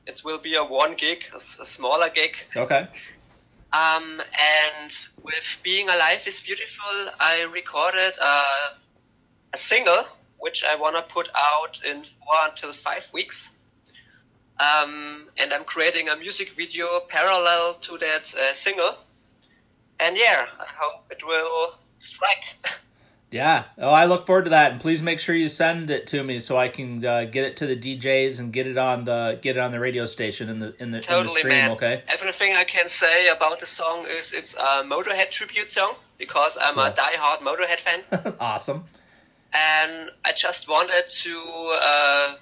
It 0.06 0.22
will 0.24 0.38
be 0.38 0.56
a 0.56 0.64
one 0.64 0.96
gig, 0.96 1.26
a, 1.34 1.38
a 1.38 1.66
smaller 1.66 2.10
gig. 2.10 2.36
Okay. 2.56 2.88
Um, 3.74 4.22
and 4.40 4.92
with 5.24 5.60
Being 5.64 5.90
Alive 5.90 6.26
is 6.26 6.42
Beautiful, 6.42 7.12
I 7.20 7.42
recorded 7.52 8.14
a, 8.22 8.44
a 9.54 9.58
single 9.58 10.06
which 10.40 10.64
I 10.64 10.76
want 10.76 10.96
to 10.96 11.14
put 11.14 11.30
out 11.36 11.80
in 11.84 12.04
four 12.04 12.38
until 12.50 12.74
five 12.74 13.10
weeks. 13.14 13.50
Um, 14.60 15.28
and 15.38 15.54
I'm 15.54 15.64
creating 15.64 16.10
a 16.10 16.16
music 16.16 16.52
video 16.56 17.00
parallel 17.08 17.76
to 17.76 17.98
that 18.00 18.34
uh, 18.36 18.54
single. 18.54 18.96
And 20.00 20.18
yeah, 20.18 20.48
I 20.60 20.66
hope 20.76 21.12
it 21.12 21.26
will 21.26 21.76
strike. 22.00 22.46
Yeah. 23.30 23.66
Oh, 23.78 23.90
I 23.90 24.06
look 24.06 24.26
forward 24.26 24.46
to 24.46 24.52
that, 24.52 24.72
and 24.72 24.80
please 24.80 25.02
make 25.02 25.20
sure 25.20 25.36
you 25.36 25.50
send 25.50 25.90
it 25.90 26.08
to 26.08 26.24
me 26.24 26.40
so 26.40 26.58
I 26.58 26.70
can 26.70 27.04
uh, 27.04 27.26
get 27.26 27.44
it 27.44 27.58
to 27.58 27.68
the 27.68 27.76
DJs 27.76 28.40
and 28.40 28.54
get 28.54 28.68
it 28.68 28.78
on 28.78 29.04
the 29.04 29.38
get 29.42 29.58
it 29.58 29.60
on 29.60 29.72
the 29.72 29.80
radio 29.80 30.06
station 30.06 30.48
in 30.48 30.60
the 30.60 30.74
in 30.82 30.92
the, 30.92 31.02
totally, 31.02 31.22
in 31.22 31.26
the 31.26 31.32
stream. 31.34 31.50
Man. 31.50 31.72
Okay. 31.72 32.04
Everything 32.08 32.54
I 32.54 32.64
can 32.64 32.88
say 32.88 33.28
about 33.28 33.60
the 33.60 33.66
song 33.66 34.06
is 34.08 34.32
it's 34.32 34.54
a 34.56 34.84
Motorhead 34.84 35.30
tribute 35.32 35.72
song 35.72 35.96
because 36.18 36.58
I'm 36.60 36.76
cool. 36.76 36.84
a 36.84 36.94
die-hard 36.94 37.42
Motorhead 37.42 37.80
fan. 37.82 38.36
awesome. 38.40 38.86
And 39.54 40.10
I 40.24 40.32
just 40.34 40.70
wanted 40.70 41.10
to 41.10 41.78
uh, 41.82 42.36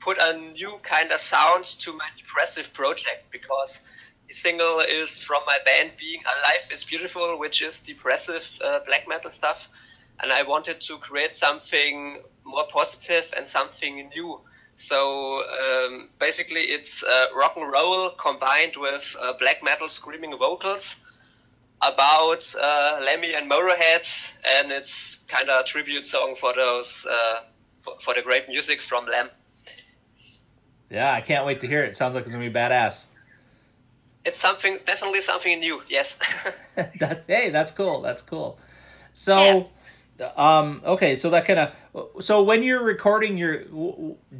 put 0.00 0.18
a 0.20 0.36
new 0.36 0.80
kind 0.82 1.12
of 1.12 1.20
sound 1.20 1.64
to 1.64 1.92
my 1.92 2.08
depressive 2.16 2.72
project 2.72 3.30
because 3.30 3.82
the 4.26 4.34
single 4.34 4.80
is 4.80 5.18
from 5.18 5.42
my 5.46 5.58
band 5.64 5.92
being 5.98 6.20
alive 6.22 6.68
is 6.72 6.84
beautiful 6.84 7.38
which 7.38 7.62
is 7.62 7.80
depressive 7.80 8.58
uh, 8.64 8.80
black 8.86 9.06
metal 9.08 9.30
stuff. 9.30 9.68
And 10.22 10.32
i 10.32 10.42
wanted 10.42 10.80
to 10.82 10.98
create 10.98 11.34
something 11.34 12.22
more 12.44 12.66
positive 12.70 13.32
and 13.36 13.46
something 13.48 14.08
new. 14.14 14.40
So 14.76 15.42
um, 15.42 16.10
basically 16.18 16.62
it's 16.62 17.02
uh, 17.02 17.26
rock 17.36 17.54
and 17.56 17.70
roll 17.70 18.10
combined 18.10 18.74
with 18.76 19.16
uh, 19.20 19.34
black 19.38 19.62
metal 19.62 19.88
screaming 19.88 20.36
vocals 20.38 20.96
about 21.82 22.54
uh, 22.60 23.00
lemmy 23.04 23.34
and 23.34 23.50
motorheads. 23.50 24.34
And 24.56 24.72
it's 24.72 25.18
kind 25.28 25.48
of 25.50 25.60
a 25.60 25.64
tribute 25.64 26.06
song 26.06 26.34
for 26.34 26.54
those 26.54 27.06
uh, 27.10 27.40
for, 27.80 27.98
for 28.00 28.14
the 28.14 28.22
great 28.22 28.48
music 28.48 28.82
from 28.82 29.06
lamb 29.06 29.30
yeah, 30.90 31.12
I 31.12 31.20
can't 31.20 31.46
wait 31.46 31.60
to 31.60 31.68
hear 31.68 31.84
it. 31.84 31.96
Sounds 31.96 32.14
like 32.14 32.24
it's 32.24 32.32
gonna 32.32 32.48
be 32.48 32.52
badass. 32.52 33.06
It's 34.24 34.38
something, 34.38 34.78
definitely 34.84 35.20
something 35.20 35.60
new. 35.60 35.82
Yes. 35.88 36.18
that, 36.74 37.24
hey, 37.26 37.50
that's 37.50 37.70
cool. 37.70 38.02
That's 38.02 38.20
cool. 38.20 38.58
So, 39.14 39.70
yeah. 40.18 40.30
um, 40.36 40.82
okay, 40.84 41.16
so 41.16 41.30
that 41.30 41.46
kind 41.46 41.58
of, 41.58 42.08
so 42.20 42.42
when 42.42 42.62
you're 42.62 42.82
recording 42.82 43.36
your, 43.38 43.64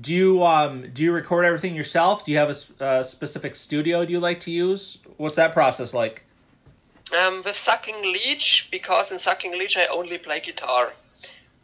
do 0.00 0.12
you 0.14 0.44
um 0.44 0.90
do 0.92 1.02
you 1.02 1.12
record 1.12 1.44
everything 1.44 1.74
yourself? 1.74 2.24
Do 2.24 2.32
you 2.32 2.38
have 2.38 2.50
a, 2.50 2.84
a 2.84 3.04
specific 3.04 3.56
studio 3.56 4.04
do 4.04 4.12
you 4.12 4.20
like 4.20 4.40
to 4.40 4.50
use? 4.50 4.98
What's 5.16 5.36
that 5.36 5.52
process 5.52 5.94
like? 5.94 6.24
Um, 7.18 7.42
with 7.44 7.56
Sucking 7.56 8.02
Leech, 8.02 8.68
because 8.70 9.10
in 9.10 9.18
Sucking 9.18 9.58
Leech 9.58 9.76
I 9.76 9.86
only 9.86 10.18
play 10.18 10.40
guitar. 10.40 10.92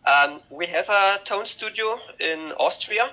Um, 0.07 0.38
we 0.50 0.66
have 0.66 0.88
a 0.88 1.19
tone 1.25 1.47
studio 1.47 1.99
in 2.19 2.52
Austria 2.59 3.11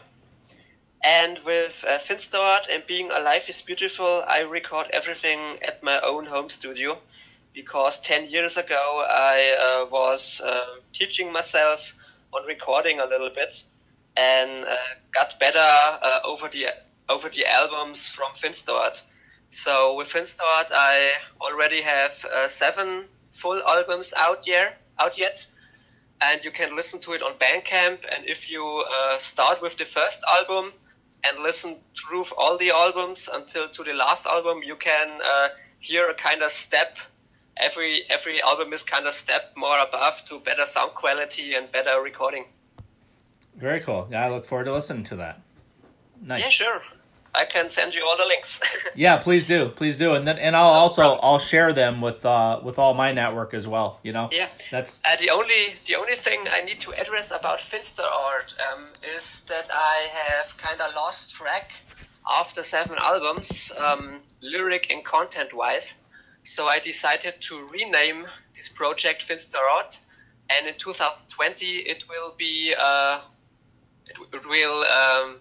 and 1.04 1.40
with 1.40 1.84
uh, 1.88 2.00
Finsterort 2.00 2.68
and 2.72 2.86
Being 2.88 3.12
Alive 3.12 3.44
is 3.50 3.62
Beautiful, 3.62 4.24
I 4.28 4.42
record 4.42 4.88
everything 4.94 5.40
at 5.62 5.84
my 5.84 6.00
own 6.00 6.26
home 6.26 6.50
studio 6.50 6.98
because 7.54 8.00
10 8.00 8.30
years 8.30 8.56
ago 8.56 9.06
I 9.10 9.58
uh, 9.60 9.90
was 9.92 10.42
uh, 10.46 10.64
teaching 10.94 11.32
myself 11.32 11.94
on 12.34 12.46
recording 12.48 13.00
a 13.00 13.06
little 13.06 13.30
bit 13.30 13.64
and 14.16 14.66
uh, 14.66 14.76
got 15.14 15.38
better 15.40 15.60
uh, 15.60 16.20
over 16.24 16.48
the 16.48 16.68
over 17.10 17.28
the 17.28 17.46
albums 17.46 18.08
from 18.08 18.32
Finsterort. 18.34 19.04
So 19.52 19.98
with 19.98 20.08
Finsterort, 20.08 20.72
I 20.72 21.12
already 21.42 21.82
have 21.82 22.26
uh, 22.26 22.48
seven 22.48 23.06
full 23.34 23.62
albums 23.64 24.14
out 24.16 24.48
yet, 24.48 24.78
out 25.00 25.18
yet, 25.18 25.46
and 26.22 26.44
you 26.46 26.52
can 26.52 26.78
listen 26.78 27.02
to 27.02 27.12
it 27.12 27.22
on 27.22 27.34
Bandcamp. 27.34 28.00
And 28.16 28.26
if 28.26 28.50
you 28.50 28.86
start 29.20 29.62
with 29.62 29.78
the 29.78 29.86
first 29.86 30.24
album, 30.40 30.72
and 31.26 31.42
listen 31.42 31.78
through 31.98 32.26
all 32.38 32.58
the 32.58 32.72
albums 32.72 33.30
until 33.32 33.70
to 33.70 33.84
the 33.84 33.94
last 33.94 34.26
album, 34.26 34.62
you 34.64 34.76
can 34.76 35.20
uh, 35.26 35.50
hear 35.80 36.10
a 36.10 36.14
kind 36.14 36.42
of 36.42 36.52
step. 36.52 36.98
Every 37.58 38.02
every 38.10 38.42
album 38.42 38.74
is 38.74 38.84
kind 38.84 39.06
of 39.06 39.14
step 39.14 39.54
more 39.56 39.78
above 39.80 40.24
to 40.26 40.40
better 40.40 40.66
sound 40.66 40.94
quality 40.96 41.54
and 41.54 41.72
better 41.72 42.02
recording. 42.02 42.46
Very 43.58 43.80
cool. 43.80 44.08
Yeah, 44.12 44.26
I 44.26 44.30
look 44.30 44.46
forward 44.46 44.66
to 44.66 44.74
listening 44.74 45.04
to 45.06 45.16
that. 45.18 45.42
Nice. 46.22 46.42
Yeah, 46.42 46.50
sure. 46.50 46.82
I 47.36 47.46
can 47.46 47.68
send 47.68 47.96
you 47.96 48.04
all 48.06 48.16
the 48.16 48.26
links. 48.26 48.62
yeah, 48.96 49.18
please 49.18 49.48
do, 49.48 49.70
please 49.70 49.98
do, 49.98 50.14
and 50.14 50.28
then 50.28 50.38
and 50.38 50.56
I'll 50.56 50.68
also 50.68 51.16
I'll 51.16 51.40
share 51.40 51.74
them 51.74 52.00
with 52.00 52.26
uh 52.26 52.60
with 52.64 52.78
all 52.78 52.94
my 52.94 53.12
network 53.12 53.54
as 53.54 53.68
well. 53.68 54.00
You 54.04 54.14
know. 54.14 54.30
Yeah. 54.32 54.50
That's 54.72 55.02
uh, 55.04 55.16
the 55.20 55.32
only 55.32 55.76
the 55.88 55.96
only 55.96 56.16
thing 56.16 56.46
I 56.52 56.62
need 56.62 56.80
to 56.82 56.92
address 56.92 57.32
about 57.32 57.60
Finsterort 57.60 58.54
um, 58.72 58.86
is 59.16 59.46
that 59.50 59.68
I 59.72 60.08
have 60.14 60.56
kind 60.58 60.80
of 60.80 60.94
lost 60.96 61.36
track 61.36 61.72
after 62.30 62.62
seven 62.62 62.98
albums, 63.00 63.72
um, 63.78 64.20
lyric 64.42 64.92
and 64.94 65.04
content 65.04 65.54
wise. 65.54 65.96
So 66.44 66.68
I 66.68 66.80
decided 66.80 67.36
to 67.42 67.64
rename 67.72 68.26
this 68.56 68.70
project 68.70 69.24
Finster 69.24 69.58
Art, 69.58 70.00
and 70.50 70.68
in 70.68 70.76
2020 70.78 71.66
it 71.66 72.04
will 72.08 72.36
be 72.38 72.76
uh, 72.78 73.22
it, 74.06 74.18
it 74.34 74.46
will 74.48 74.82
um, 74.84 75.40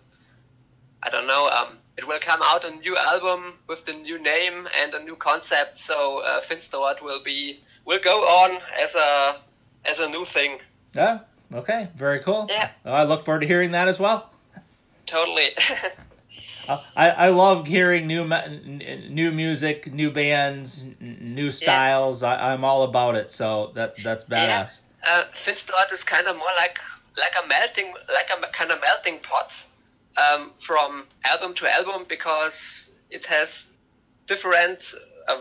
I 1.02 1.10
don't 1.10 1.26
know 1.26 1.48
um, 1.48 1.78
it 1.96 2.06
will 2.06 2.20
come 2.20 2.40
out 2.42 2.64
a 2.64 2.70
new 2.70 2.96
album 2.96 3.54
with 3.68 3.84
the 3.84 3.92
new 3.92 4.18
name 4.18 4.66
and 4.80 4.94
a 4.94 5.02
new 5.02 5.16
concept. 5.16 5.78
So 5.78 6.20
uh, 6.20 6.40
Finsterort 6.40 7.02
will 7.02 7.22
be 7.22 7.60
will 7.84 8.00
go 8.02 8.18
on 8.20 8.60
as 8.78 8.94
a 8.94 9.40
as 9.84 10.00
a 10.00 10.08
new 10.08 10.24
thing. 10.24 10.58
Yeah. 10.94 11.20
Okay. 11.52 11.88
Very 11.96 12.20
cool. 12.20 12.46
Yeah. 12.48 12.70
Well, 12.84 12.94
I 12.94 13.02
look 13.04 13.24
forward 13.24 13.40
to 13.40 13.46
hearing 13.46 13.72
that 13.72 13.88
as 13.88 13.98
well. 14.00 14.30
Totally. 15.04 15.48
uh, 16.68 16.82
I 16.96 17.10
I 17.10 17.28
love 17.28 17.66
hearing 17.66 18.06
new 18.06 18.24
new 19.10 19.30
music, 19.30 19.92
new 19.92 20.10
bands, 20.10 20.88
new 21.00 21.50
styles. 21.50 22.22
Yeah. 22.22 22.34
I, 22.34 22.54
am 22.54 22.64
all 22.64 22.84
about 22.84 23.16
it. 23.16 23.30
So 23.30 23.72
that 23.74 23.96
that's 24.02 24.24
badass. 24.24 24.80
Yeah. 25.04 25.10
Uh, 25.10 25.24
Finsterort 25.34 25.92
is 25.92 26.04
kind 26.04 26.26
of 26.26 26.36
more 26.36 26.54
like 26.56 26.78
like 27.18 27.34
a 27.42 27.46
melting 27.46 27.92
like 28.08 28.30
a 28.34 28.46
kind 28.52 28.70
of 28.70 28.80
melting 28.80 29.18
pot 29.18 29.66
um, 30.16 30.52
from 30.60 31.04
album 31.24 31.54
to 31.54 31.74
album 31.74 32.04
because 32.08 32.94
it 33.10 33.24
has 33.26 33.76
different 34.26 34.94
uh, 35.28 35.38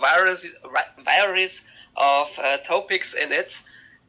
of 1.98 2.40
uh, 2.42 2.58
topics 2.58 3.14
in 3.14 3.32
it, 3.32 3.62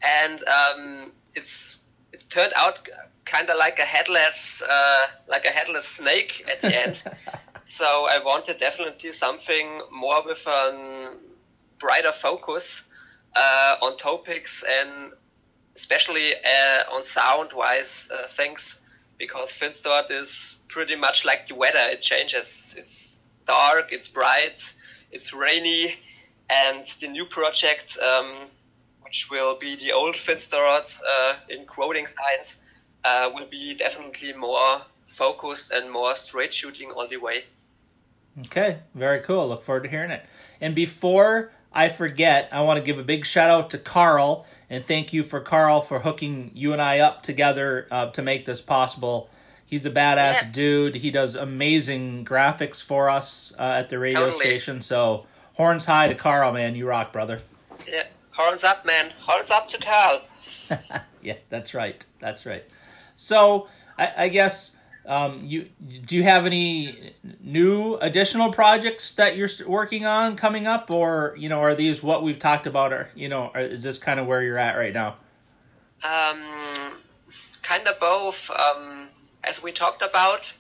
and 0.03 0.43
um, 0.45 1.13
it's 1.35 1.79
it 2.13 2.25
turned 2.29 2.53
out 2.57 2.89
kind 3.25 3.49
of 3.51 3.57
like 3.59 3.79
a 3.79 3.85
headless 3.85 4.63
uh, 4.69 5.07
like 5.29 5.45
a 5.45 5.51
headless 5.51 5.85
snake 5.85 6.45
at 6.51 6.61
the 6.61 6.83
end. 6.83 7.03
so 7.65 7.85
I 7.85 8.19
wanted 8.25 8.59
definitely 8.59 9.13
something 9.13 9.83
more 9.91 10.23
with 10.25 10.47
a 10.47 11.13
brighter 11.79 12.13
focus 12.13 12.85
uh, 13.35 13.77
on 13.83 13.97
topics 13.97 14.65
and 14.69 15.13
especially 15.75 16.35
uh, 16.35 16.95
on 16.95 17.03
sound 17.03 17.51
wise 17.55 18.11
uh, 18.15 18.27
things 18.29 18.81
because 19.23 19.57
Finsterort 19.57 20.11
is 20.11 20.57
pretty 20.67 20.97
much 20.97 21.25
like 21.25 21.47
the 21.47 21.55
weather. 21.55 21.79
It 21.93 22.01
changes. 22.01 22.75
It's 22.77 23.19
dark, 23.47 23.93
it's 23.93 24.09
bright, 24.09 24.59
it's 25.13 25.33
rainy, 25.33 25.95
and 26.51 26.85
the 27.01 27.07
new 27.07 27.27
project, 27.27 27.97
um, 28.01 28.27
which 29.03 29.29
will 29.31 29.57
be 29.61 29.77
the 29.77 29.93
old 29.93 30.17
Finsterort 30.17 31.01
uh, 31.09 31.35
in 31.49 31.67
quoting 31.67 32.07
signs, 32.07 32.57
uh, 33.05 33.31
will 33.33 33.47
be 33.47 33.77
definitely 33.77 34.33
more 34.33 34.83
focused 35.07 35.71
and 35.71 35.89
more 35.89 36.17
straight 36.17 36.53
shooting 36.53 36.91
all 36.91 37.07
the 37.07 37.19
way. 37.19 37.45
Okay, 38.47 38.81
very 38.97 39.21
cool. 39.21 39.49
Look 39.49 39.63
forward 39.63 39.85
to 39.85 39.89
hearing 39.89 40.11
it. 40.11 40.25
And 40.61 40.75
before 40.75 41.53
I 41.73 41.91
forget, 41.91 42.49
I 42.51 42.63
want 42.63 42.79
to 42.79 42.85
give 42.85 42.99
a 42.99 43.05
big 43.05 43.25
shout 43.25 43.51
out 43.51 43.71
to 43.71 43.79
Carl 43.79 44.47
and 44.73 44.87
thank 44.87 45.13
you 45.13 45.23
for 45.23 45.39
Carl 45.39 45.83
for 45.83 45.99
hooking 45.99 46.51
you 46.55 46.73
and 46.73 46.81
I 46.81 47.01
up 47.01 47.23
together 47.23 47.87
uh, 47.91 48.11
to 48.13 48.23
make 48.23 48.47
this 48.47 48.63
possible. 48.63 49.29
He's 49.67 49.85
a 49.85 49.91
badass 49.91 50.17
yeah. 50.17 50.51
dude. 50.51 50.95
He 50.95 51.11
does 51.11 51.35
amazing 51.35 52.25
graphics 52.25 52.83
for 52.83 53.11
us 53.11 53.53
uh, 53.59 53.63
at 53.63 53.91
the 53.91 53.99
radio 53.99 54.31
totally. 54.31 54.47
station. 54.47 54.81
So 54.81 55.27
horns 55.53 55.85
high 55.85 56.07
to 56.07 56.15
Carl, 56.15 56.53
man. 56.53 56.75
You 56.75 56.89
rock, 56.89 57.13
brother. 57.13 57.41
Yeah, 57.87 58.05
horns 58.31 58.65
up, 58.65 58.87
man. 58.87 59.13
Horns 59.21 59.51
up 59.51 59.69
to 59.69 59.79
Carl. 59.79 60.23
yeah, 61.23 61.37
that's 61.51 61.75
right. 61.75 62.03
That's 62.19 62.47
right. 62.47 62.65
So 63.19 63.69
I, 63.99 64.13
I 64.17 64.29
guess 64.29 64.79
um, 65.07 65.41
you 65.45 65.69
do 66.07 66.17
you 66.17 66.23
have 66.23 66.47
any 66.47 67.15
new 67.41 67.97
additional 67.97 68.53
projects 68.53 69.15
that 69.17 69.37
you're 69.37 69.49
working 69.67 70.07
on 70.07 70.37
coming 70.37 70.67
up, 70.67 70.91
or 70.91 71.35
you 71.37 71.49
know, 71.49 71.61
are 71.61 71.75
these 71.75 72.03
what 72.03 72.23
we've 72.23 72.39
talked 72.39 72.67
about, 72.67 72.93
or 72.93 73.11
you 73.15 73.29
know, 73.29 73.51
is 73.55 73.83
this 73.83 73.99
kind 73.99 74.21
of 74.21 74.27
where 74.27 74.43
you're 74.43 74.59
at 74.59 74.77
right 74.77 74.95
now? 74.95 75.17
Um, 76.05 76.41
kind 77.63 77.87
of 77.89 77.99
both. 77.99 78.51
Um, 78.51 79.09
as 79.45 79.61
we 79.61 79.73
talked 79.73 80.03
about, 80.03 80.55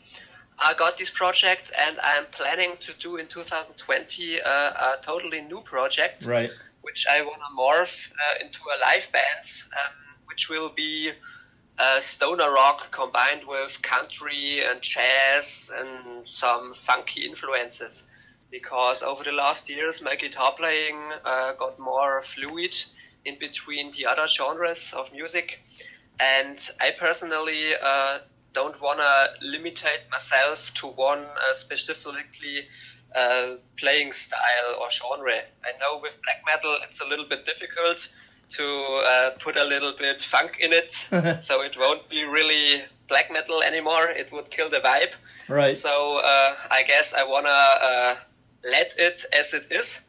I 0.59 0.75
got 0.75 0.99
this 0.99 1.11
project, 1.11 1.71
and 1.87 1.99
I'm 2.03 2.27
planning 2.33 2.73
to 2.81 2.93
do 2.99 3.17
in 3.17 3.27
2020 3.27 4.41
uh, 4.41 4.49
a 4.49 4.97
totally 5.03 5.43
new 5.43 5.61
project, 5.61 6.25
right? 6.25 6.51
Which 6.81 7.07
I 7.09 7.23
want 7.23 7.39
to 7.39 7.57
morph 7.57 8.11
uh, 8.11 8.45
into 8.45 8.61
a 8.61 8.77
live 8.81 9.11
band, 9.13 9.47
um, 9.85 9.93
which 10.27 10.49
will 10.49 10.71
be 10.71 11.13
uh, 11.79 12.01
stoner 12.01 12.51
rock 12.51 12.93
combined 12.93 13.43
with 13.47 13.81
country 13.83 14.63
and 14.65 14.81
jazz 14.83 15.71
and 15.77 16.29
some 16.29 16.75
funky 16.75 17.27
influences. 17.27 18.05
Because 18.51 19.03
over 19.03 19.25
the 19.25 19.33
last 19.33 19.71
years, 19.71 20.03
my 20.03 20.15
guitar 20.15 20.53
playing 20.57 20.99
uh, 21.25 21.53
got 21.55 21.79
more 21.79 22.21
fluid 22.23 22.75
in 23.25 23.39
between 23.39 23.91
the 23.93 24.07
other 24.07 24.27
genres 24.29 24.93
of 24.93 25.11
music, 25.13 25.61
and 26.21 26.71
I 26.81 26.91
personally 26.91 27.73
uh, 27.83 28.19
don't 28.53 28.79
want 28.81 28.99
to 28.99 29.47
limitate 29.47 30.11
myself 30.11 30.73
to 30.75 30.89
one 30.89 31.25
uh, 31.25 31.55
specifically 31.55 32.67
uh, 33.15 33.55
playing 33.79 34.13
style 34.13 34.77
or 34.81 34.91
genre. 34.91 35.41
I 35.65 35.79
know 35.81 36.01
with 36.03 36.19
black 36.23 36.43
metal 36.47 36.77
it's 36.83 37.01
a 37.01 37.07
little 37.07 37.27
bit 37.29 37.47
difficult 37.47 38.09
to 38.51 39.05
uh, 39.07 39.31
put 39.39 39.57
a 39.57 39.65
little 39.65 39.93
bit 39.99 40.21
funk 40.21 40.59
in 40.61 40.73
it, 40.73 40.93
so 41.43 41.63
it 41.63 41.77
won't 41.79 42.09
be 42.09 42.25
really 42.25 42.83
black 43.09 43.33
metal 43.33 43.63
anymore. 43.63 44.09
It 44.09 44.33
would 44.33 44.51
kill 44.51 44.71
the 44.71 44.81
vibe. 44.81 45.13
Right. 45.49 45.77
So 45.77 46.21
uh, 46.25 46.55
I 46.71 46.83
guess 46.87 47.15
I 47.15 47.25
wanna 47.25 47.49
uh, 47.49 48.17
let 48.65 48.95
it 48.99 49.25
as 49.39 49.55
it 49.55 49.67
is, 49.71 50.01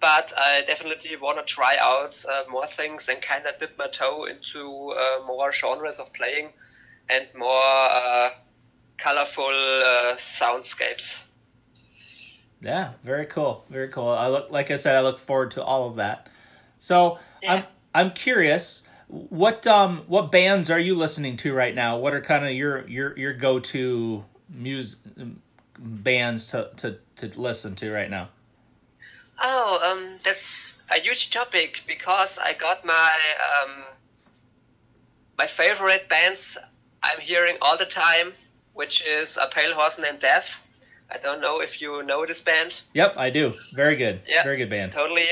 but 0.00 0.32
I 0.36 0.62
definitely 0.66 1.16
wanna 1.16 1.44
try 1.44 1.76
out 1.80 2.24
uh, 2.28 2.44
more 2.50 2.66
things 2.66 3.08
and 3.08 3.20
kind 3.20 3.46
of 3.46 3.58
dip 3.58 3.76
my 3.78 3.88
toe 3.88 4.24
into 4.24 4.90
uh, 4.90 5.26
more 5.26 5.52
genres 5.52 5.98
of 5.98 6.12
playing 6.14 6.52
and 7.10 7.26
more 7.36 7.48
uh, 7.52 8.30
colorful 8.98 9.52
soundscapes. 10.16 11.24
Yeah, 12.60 12.92
very 13.04 13.26
cool, 13.26 13.64
very 13.70 13.88
cool. 13.88 14.08
I 14.08 14.28
look, 14.28 14.50
like 14.50 14.70
I 14.70 14.74
said, 14.76 14.96
I 14.96 15.00
look 15.00 15.18
forward 15.18 15.52
to 15.52 15.62
all 15.62 15.88
of 15.88 15.96
that. 15.96 16.28
So 16.78 17.18
yeah. 17.42 17.54
I'm 17.54 17.64
I'm 17.94 18.10
curious, 18.12 18.86
what 19.08 19.66
um 19.66 20.04
what 20.06 20.30
bands 20.30 20.70
are 20.70 20.78
you 20.78 20.94
listening 20.94 21.36
to 21.38 21.52
right 21.52 21.74
now? 21.74 21.98
What 21.98 22.14
are 22.14 22.20
kind 22.20 22.44
of 22.44 22.52
your 22.52 22.86
your 22.88 23.18
your 23.18 23.32
go 23.32 23.58
to 23.60 24.24
music 24.48 25.00
bands 25.78 26.48
to, 26.48 26.70
to 26.76 26.98
to 27.16 27.40
listen 27.40 27.74
to 27.76 27.90
right 27.92 28.10
now? 28.10 28.28
Oh, 29.40 29.92
um, 29.92 30.18
that's 30.24 30.80
a 30.90 31.00
huge 31.00 31.30
topic 31.30 31.82
because 31.86 32.38
I 32.38 32.54
got 32.54 32.84
my 32.84 33.12
um, 33.62 33.84
my 35.36 35.46
favorite 35.46 36.08
bands 36.08 36.58
I'm 37.02 37.20
hearing 37.20 37.56
all 37.62 37.78
the 37.78 37.86
time, 37.86 38.32
which 38.74 39.06
is 39.06 39.36
a 39.36 39.46
pale 39.46 39.74
horse 39.74 39.98
named 39.98 40.18
Death. 40.18 40.56
I 41.10 41.18
don't 41.18 41.40
know 41.40 41.60
if 41.60 41.80
you 41.80 42.02
know 42.02 42.26
this 42.26 42.40
band. 42.40 42.82
Yep, 42.92 43.14
I 43.16 43.30
do. 43.30 43.52
Very 43.72 43.96
good. 43.96 44.20
Yeah, 44.26 44.42
very 44.42 44.56
good 44.56 44.68
band. 44.68 44.92
Totally 44.92 45.26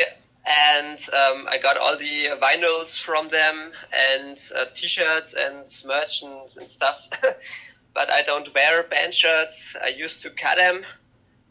and 0.46 0.98
um, 1.12 1.48
I 1.48 1.58
got 1.60 1.76
all 1.76 1.96
the 1.96 2.28
vinyls 2.40 3.02
from 3.02 3.28
them 3.28 3.72
and 3.92 4.38
uh, 4.56 4.66
t-shirts 4.74 5.34
and 5.34 5.64
merch 5.84 6.22
and, 6.22 6.40
and 6.56 6.68
stuff. 6.68 7.08
but 7.94 8.10
I 8.10 8.22
don't 8.22 8.52
wear 8.54 8.84
band 8.84 9.12
shirts. 9.12 9.76
I 9.82 9.88
used 9.88 10.22
to 10.22 10.30
cut 10.30 10.58
them 10.58 10.84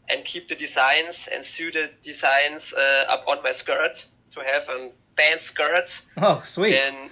and 0.08 0.24
keep 0.24 0.48
the 0.48 0.54
designs 0.54 1.28
and 1.30 1.44
sew 1.44 1.70
the 1.70 1.90
designs 2.02 2.72
uh, 2.72 3.04
up 3.08 3.24
on 3.28 3.42
my 3.42 3.50
skirt 3.50 4.06
to 4.30 4.40
have 4.40 4.68
a 4.68 4.90
band 5.16 5.40
skirt. 5.40 6.00
Oh, 6.16 6.40
sweet! 6.44 6.76
And 6.76 7.10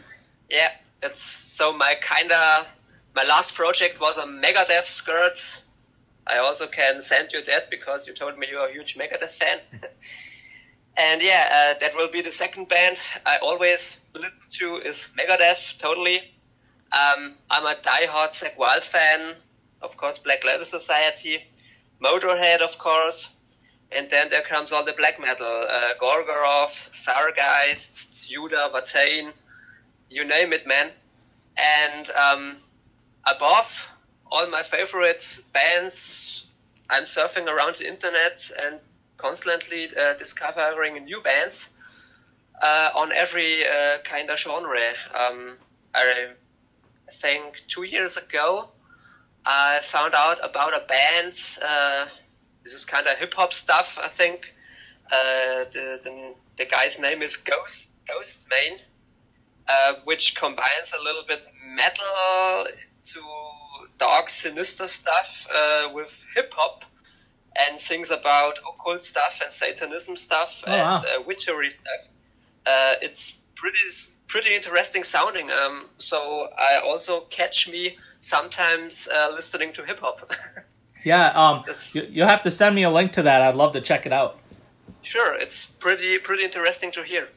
yeah, 0.49 0.71
it's 1.03 1.21
so 1.21 1.77
my 1.77 1.97
kinda 2.01 2.67
my 3.15 3.25
last 3.25 3.55
project 3.55 4.01
was 4.01 4.17
a 4.17 4.25
Megadeth 4.25 4.85
skirt. 4.85 5.63
I 6.27 6.39
also 6.39 6.67
can 6.67 7.03
send 7.03 7.33
you 7.33 7.43
that 7.45 7.71
because 7.71 8.07
you 8.07 8.15
told 8.15 8.39
me 8.39 8.47
you're 8.51 8.69
a 8.69 8.73
huge 8.73 8.97
Megadeth 8.97 9.35
fan. 9.35 9.59
And 10.97 11.23
yeah, 11.23 11.49
uh, 11.51 11.79
that 11.81 11.95
will 11.97 12.11
be 12.11 12.21
the 12.21 12.31
second 12.31 12.69
band 12.69 12.99
I 13.27 13.39
always 13.43 14.01
listen 14.15 14.45
to 14.59 14.77
is 14.77 15.09
Megadeth, 15.19 15.79
totally. 15.79 16.19
Um, 16.93 17.35
I'm 17.51 17.67
a 17.67 17.75
die-hard 17.83 18.31
Zakk 18.31 18.57
Wylde 18.57 18.85
fan, 18.85 19.35
of 19.83 19.97
course, 19.97 20.19
Black 20.19 20.45
Label 20.45 20.65
Society, 20.65 21.45
Motorhead, 22.01 22.61
of 22.61 22.79
course, 22.79 23.35
and 23.91 24.09
then 24.11 24.29
there 24.31 24.43
comes 24.43 24.71
all 24.71 24.85
the 24.85 24.93
black 24.93 25.21
metal, 25.21 25.67
uh, 25.69 25.91
Gorgoroth, 26.01 26.91
Sargeist, 26.93 28.29
Judah, 28.29 28.71
Watain, 28.73 29.33
you 30.11 30.25
name 30.25 30.53
it, 30.53 30.67
man. 30.67 30.91
And 31.57 32.11
um, 32.11 32.57
above 33.27 33.89
all 34.31 34.49
my 34.49 34.63
favorite 34.63 35.39
bands, 35.53 36.47
I'm 36.91 37.05
surfing 37.05 37.47
around 37.47 37.77
the 37.77 37.89
internet 37.89 38.51
and 38.63 38.79
constantly 39.17 39.89
uh, 39.97 40.15
discovering 40.15 41.05
new 41.05 41.21
bands 41.23 41.71
uh, 42.63 42.91
on 42.95 43.13
every 43.13 43.67
uh, 43.67 43.99
kind 44.05 44.31
of 44.31 44.39
genre. 44.39 44.93
Um, 45.15 45.57
I 45.95 46.33
think 47.13 47.63
two 47.69 47.85
years 47.85 48.17
ago, 48.17 48.71
I 49.47 49.81
found 49.83 50.15
out 50.15 50.39
about 50.43 50.75
a 50.75 50.87
band. 50.87 51.39
Uh, 51.63 52.07
this 52.65 52.73
is 52.73 52.85
kind 52.85 53.07
of 53.07 53.19
hip 53.19 53.35
hop 53.35 53.53
stuff, 53.53 53.99
I 54.03 54.09
think. 54.09 54.53
Uh, 55.13 55.65
the, 55.73 56.01
the, 56.03 56.35
the 56.57 56.65
guy's 56.65 56.99
name 56.99 57.23
is 57.23 57.37
Ghost 57.37 57.89
Ghostemane, 58.09 58.79
uh, 59.69 59.95
which 60.05 60.35
combines 60.37 60.93
a 60.99 61.03
little 61.03 61.25
bit 61.29 61.43
metal 61.77 62.67
to 63.05 63.21
dark, 63.99 64.31
sinister 64.31 64.87
stuff 64.87 65.47
with 65.93 66.25
hip 66.35 66.53
hop 66.55 66.85
and 67.59 67.81
sings 67.81 68.11
about 68.11 68.59
occult 68.59 69.03
stuff 69.03 69.41
and 69.43 69.53
Satanism 69.53 70.17
stuff 70.17 70.65
oh, 70.67 70.73
and 70.73 70.81
wow. 70.81 71.05
uh, 71.07 71.23
witchery 71.23 71.71
stuff. 71.71 72.09
Uh, 72.67 72.95
it's 73.03 73.33
pretty 73.55 73.79
pretty 74.29 74.55
interesting 74.55 75.05
sounding. 75.05 75.51
Um, 75.51 75.87
so 75.99 76.49
I 76.59 76.81
also 76.85 77.21
catch 77.31 77.71
me 77.71 77.99
sometimes 78.21 79.09
uh, 79.15 79.31
listening 79.33 79.73
to 79.75 79.85
hip 79.85 80.01
hop. 80.01 80.31
yeah, 81.05 81.29
um, 81.29 81.65
you, 81.93 82.03
you'll 82.11 82.27
have 82.27 82.43
to 82.43 82.51
send 82.51 82.75
me 82.75 82.83
a 82.83 82.91
link 82.91 83.13
to 83.13 83.23
that. 83.23 83.43
I'd 83.43 83.55
love 83.55 83.73
to 83.75 83.81
check 83.81 84.07
it 84.07 84.13
out. 84.13 84.39
Sure, 85.03 85.35
it's 85.35 85.67
pretty 85.67 86.19
pretty 86.19 86.45
interesting 86.45 86.91
to 86.93 87.03
hear. 87.03 87.29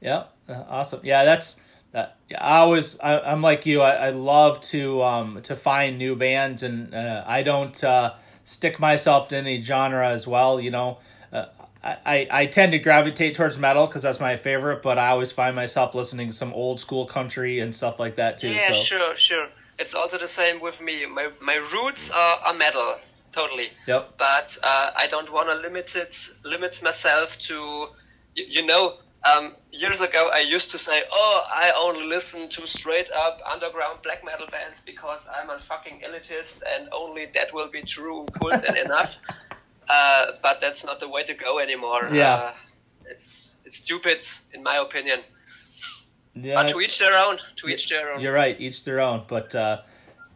Yeah, 0.00 0.24
awesome. 0.48 1.00
Yeah, 1.02 1.24
that's 1.24 1.60
that. 1.92 2.16
I 2.36 2.58
always 2.58 2.98
I, 3.00 3.32
am 3.32 3.42
like 3.42 3.66
you. 3.66 3.82
I, 3.82 4.08
I 4.08 4.10
love 4.10 4.60
to 4.62 5.02
um 5.02 5.40
to 5.42 5.54
find 5.54 5.98
new 5.98 6.16
bands, 6.16 6.62
and 6.62 6.94
uh, 6.94 7.24
I 7.26 7.42
don't. 7.42 7.82
Uh, 7.84 8.14
stick 8.44 8.78
myself 8.78 9.28
to 9.30 9.36
any 9.36 9.60
genre 9.60 10.08
as 10.08 10.26
well. 10.26 10.60
You 10.60 10.70
know, 10.70 10.98
uh, 11.32 11.46
I 11.82 12.28
I 12.30 12.46
tend 12.46 12.72
to 12.72 12.78
gravitate 12.78 13.34
towards 13.34 13.58
metal 13.58 13.86
because 13.86 14.02
that's 14.02 14.20
my 14.20 14.36
favorite, 14.36 14.82
but 14.82 14.98
I 14.98 15.08
always 15.08 15.32
find 15.32 15.54
myself 15.54 15.94
listening 15.94 16.28
to 16.28 16.32
some 16.32 16.52
old 16.52 16.80
school 16.80 17.06
country 17.06 17.60
and 17.60 17.74
stuff 17.74 17.98
like 17.98 18.16
that 18.16 18.38
too. 18.38 18.48
Yeah, 18.48 18.68
so. 18.68 18.82
sure, 18.82 19.16
sure. 19.16 19.48
It's 19.78 19.94
also 19.94 20.18
the 20.18 20.28
same 20.28 20.60
with 20.60 20.80
me. 20.80 21.04
My 21.06 21.30
my 21.40 21.56
roots 21.56 22.10
are, 22.10 22.38
are 22.46 22.54
metal, 22.54 22.96
totally. 23.32 23.68
Yep. 23.86 24.14
But 24.18 24.56
uh, 24.62 24.92
I 24.96 25.06
don't 25.08 25.32
want 25.32 25.48
to 25.48 25.56
limit 25.56 25.96
it, 25.96 26.16
limit 26.44 26.80
myself 26.82 27.38
to, 27.40 27.88
you, 28.34 28.44
you 28.48 28.66
know, 28.66 28.94
um, 29.24 29.54
years 29.72 30.00
ago, 30.00 30.30
I 30.32 30.40
used 30.40 30.70
to 30.72 30.78
say, 30.78 31.02
"Oh, 31.10 31.46
I 31.50 31.72
only 31.80 32.06
listen 32.06 32.48
to 32.50 32.66
straight 32.66 33.10
up 33.10 33.40
underground 33.50 34.02
black 34.02 34.24
metal 34.24 34.46
bands 34.46 34.82
because 34.84 35.26
I'm 35.34 35.50
a 35.50 35.58
fucking 35.58 36.00
elitist, 36.00 36.62
and 36.74 36.88
only 36.92 37.26
that 37.34 37.52
will 37.52 37.68
be 37.68 37.82
true, 37.82 38.26
cult, 38.40 38.64
and 38.64 38.76
enough." 38.76 39.18
Uh, 39.86 40.32
but 40.42 40.62
that's 40.62 40.82
not 40.82 40.98
the 40.98 41.06
way 41.06 41.22
to 41.22 41.34
go 41.34 41.58
anymore. 41.58 42.08
Yeah, 42.10 42.34
uh, 42.34 42.52
it's 43.04 43.56
it's 43.66 43.76
stupid, 43.76 44.26
in 44.54 44.62
my 44.62 44.78
opinion. 44.78 45.20
Yeah, 46.34 46.54
but 46.54 46.68
to 46.68 46.80
each 46.80 46.98
their 46.98 47.12
own. 47.12 47.38
To 47.56 47.68
each 47.68 47.90
their 47.90 48.12
own. 48.12 48.20
You're 48.22 48.32
right, 48.32 48.58
each 48.58 48.84
their 48.84 49.00
own. 49.00 49.24
But 49.28 49.54
uh, 49.54 49.82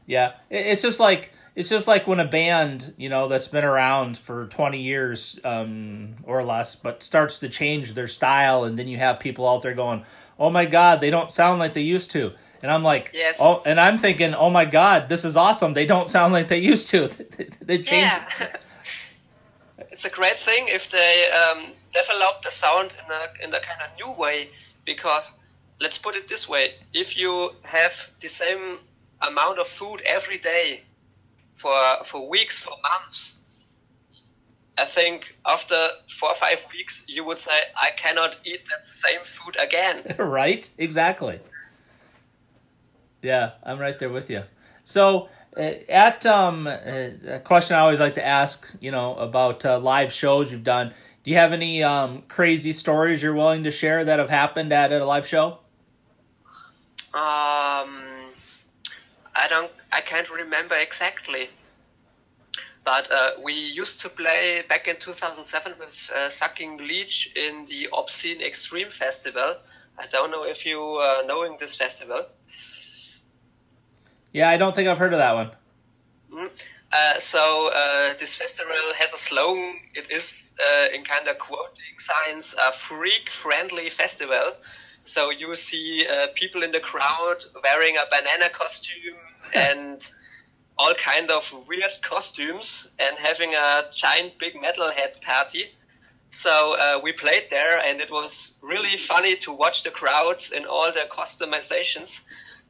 yeah, 0.06 0.34
it, 0.50 0.66
it's 0.66 0.82
just 0.82 1.00
like 1.00 1.32
it's 1.58 1.68
just 1.68 1.88
like 1.88 2.06
when 2.06 2.20
a 2.20 2.24
band 2.24 2.94
you 2.96 3.08
know 3.08 3.26
that's 3.26 3.48
been 3.48 3.64
around 3.64 4.16
for 4.16 4.46
20 4.46 4.80
years 4.80 5.40
um, 5.42 6.14
or 6.22 6.44
less 6.44 6.76
but 6.76 7.02
starts 7.02 7.40
to 7.40 7.48
change 7.48 7.94
their 7.94 8.06
style 8.06 8.62
and 8.62 8.78
then 8.78 8.86
you 8.86 8.96
have 8.96 9.18
people 9.18 9.46
out 9.46 9.62
there 9.62 9.74
going 9.74 10.04
oh 10.38 10.50
my 10.50 10.64
god 10.64 11.00
they 11.00 11.10
don't 11.10 11.32
sound 11.32 11.58
like 11.58 11.74
they 11.74 11.82
used 11.82 12.12
to 12.12 12.32
and 12.62 12.70
i'm 12.70 12.84
like 12.84 13.10
yes. 13.12 13.38
oh 13.40 13.60
and 13.66 13.80
i'm 13.80 13.98
thinking 13.98 14.34
oh 14.34 14.48
my 14.48 14.64
god 14.64 15.08
this 15.08 15.24
is 15.24 15.36
awesome 15.36 15.74
they 15.74 15.84
don't 15.84 16.08
sound 16.08 16.32
like 16.32 16.46
they 16.46 16.60
used 16.60 16.86
to 16.86 17.08
they 17.60 17.78
changed 17.78 17.90
yeah. 17.90 18.56
it's 19.90 20.04
a 20.04 20.10
great 20.10 20.38
thing 20.38 20.66
if 20.68 20.88
they 20.90 21.24
um, 21.32 21.64
develop 21.92 22.40
the 22.44 22.50
sound 22.52 22.94
in 23.04 23.10
a, 23.10 23.44
in 23.44 23.52
a 23.52 23.60
kind 23.60 23.80
of 23.82 23.90
new 23.98 24.12
way 24.12 24.48
because 24.84 25.32
let's 25.80 25.98
put 25.98 26.16
it 26.16 26.28
this 26.28 26.48
way: 26.48 26.74
if 26.92 27.16
you 27.16 27.50
have 27.62 28.10
the 28.20 28.28
same 28.28 28.78
amount 29.22 29.58
of 29.58 29.68
food 29.68 30.00
every 30.06 30.38
day 30.38 30.82
for 31.58 32.04
for 32.04 32.28
weeks, 32.28 32.60
for 32.60 32.74
months, 32.90 33.38
I 34.78 34.84
think 34.84 35.34
after 35.44 35.76
four 36.18 36.30
or 36.30 36.34
five 36.34 36.58
weeks, 36.72 37.04
you 37.08 37.24
would 37.24 37.38
say, 37.38 37.58
I 37.76 37.90
cannot 37.96 38.38
eat 38.44 38.60
that 38.70 38.86
same 38.86 39.20
food 39.24 39.56
again. 39.60 40.14
right? 40.18 40.68
Exactly. 40.78 41.40
Yeah, 43.22 43.52
I'm 43.64 43.80
right 43.80 43.98
there 43.98 44.10
with 44.10 44.30
you. 44.30 44.44
So, 44.84 45.28
uh, 45.56 45.60
at 45.88 46.24
um, 46.26 46.68
uh, 46.68 46.70
a 47.26 47.40
question 47.40 47.76
I 47.76 47.80
always 47.80 47.98
like 47.98 48.14
to 48.14 48.24
ask, 48.24 48.72
you 48.80 48.92
know, 48.92 49.16
about 49.16 49.66
uh, 49.66 49.80
live 49.80 50.12
shows 50.12 50.52
you've 50.52 50.62
done. 50.62 50.94
Do 51.24 51.32
you 51.32 51.36
have 51.36 51.52
any 51.52 51.82
um, 51.82 52.22
crazy 52.28 52.72
stories 52.72 53.20
you're 53.20 53.34
willing 53.34 53.64
to 53.64 53.72
share 53.72 54.04
that 54.04 54.20
have 54.20 54.30
happened 54.30 54.72
at 54.72 54.92
a 54.92 55.04
live 55.04 55.26
show? 55.26 55.58
Um, 57.12 57.90
I 59.34 59.46
don't. 59.48 59.70
I 59.92 60.00
can't 60.00 60.30
remember 60.30 60.74
exactly. 60.76 61.48
But 62.84 63.10
uh, 63.12 63.30
we 63.42 63.52
used 63.52 64.00
to 64.00 64.08
play 64.08 64.62
back 64.68 64.88
in 64.88 64.96
2007 64.96 65.74
with 65.78 66.10
uh, 66.14 66.30
Sucking 66.30 66.78
Leech 66.78 67.32
in 67.36 67.66
the 67.66 67.88
Obscene 67.92 68.40
Extreme 68.40 68.90
Festival. 68.90 69.56
I 69.98 70.06
don't 70.06 70.30
know 70.30 70.44
if 70.44 70.64
you 70.64 70.80
are 70.80 71.24
knowing 71.26 71.56
this 71.58 71.76
festival. 71.76 72.24
Yeah, 74.32 74.48
I 74.48 74.56
don't 74.56 74.74
think 74.74 74.88
I've 74.88 74.98
heard 74.98 75.12
of 75.12 75.18
that 75.18 75.34
one. 75.34 75.50
Mm. 76.32 76.50
Uh, 76.92 77.18
so 77.18 77.70
uh, 77.74 78.14
this 78.18 78.36
festival 78.36 78.74
has 78.96 79.12
a 79.12 79.18
slogan. 79.18 79.80
It 79.94 80.10
is, 80.10 80.52
uh, 80.58 80.86
in 80.94 81.04
kind 81.04 81.28
of 81.28 81.38
quoting 81.38 81.98
signs, 81.98 82.54
a 82.54 82.72
freak-friendly 82.72 83.90
festival. 83.90 84.52
So 85.08 85.30
you 85.30 85.54
see 85.54 86.06
uh, 86.06 86.26
people 86.34 86.62
in 86.62 86.70
the 86.70 86.80
crowd 86.80 87.38
wearing 87.64 87.96
a 87.96 88.04
banana 88.10 88.50
costume 88.52 89.16
and 89.54 90.08
all 90.76 90.92
kind 90.94 91.30
of 91.30 91.50
weird 91.66 91.92
costumes 92.02 92.88
and 92.98 93.16
having 93.16 93.54
a 93.54 93.84
giant 93.92 94.38
big 94.38 94.54
metalhead 94.54 95.20
party. 95.22 95.64
So 96.30 96.76
uh, 96.78 97.00
we 97.02 97.12
played 97.12 97.44
there, 97.48 97.78
and 97.78 98.02
it 98.02 98.10
was 98.10 98.52
really 98.60 98.98
funny 98.98 99.36
to 99.36 99.52
watch 99.52 99.82
the 99.82 99.90
crowds 99.90 100.52
in 100.52 100.66
all 100.66 100.92
their 100.92 101.06
customizations, 101.06 102.20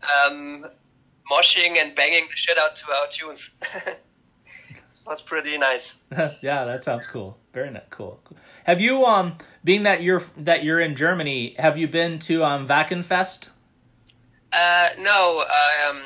um, 0.02 0.64
moshing 1.30 1.76
and 1.76 1.94
banging 1.96 2.28
the 2.30 2.36
shit 2.36 2.56
out 2.56 2.76
to 2.76 2.92
our 2.92 3.08
tunes. 3.10 3.50
it 3.86 3.98
was 5.04 5.20
pretty 5.22 5.58
nice. 5.58 5.96
yeah, 6.40 6.64
that 6.64 6.84
sounds 6.84 7.04
cool. 7.06 7.36
Very 7.52 7.70
nice. 7.70 7.82
Cool. 7.90 8.20
Have 8.68 8.82
you 8.82 9.06
um 9.06 9.38
being 9.64 9.84
that 9.84 10.02
you're 10.02 10.22
that 10.36 10.62
you're 10.62 10.78
in 10.78 10.94
Germany, 10.94 11.54
have 11.58 11.78
you 11.78 11.88
been 11.88 12.18
to 12.28 12.44
um 12.44 12.68
Wackenfest? 12.68 13.48
Uh, 14.52 14.88
no. 14.98 15.42
Um, 15.88 16.02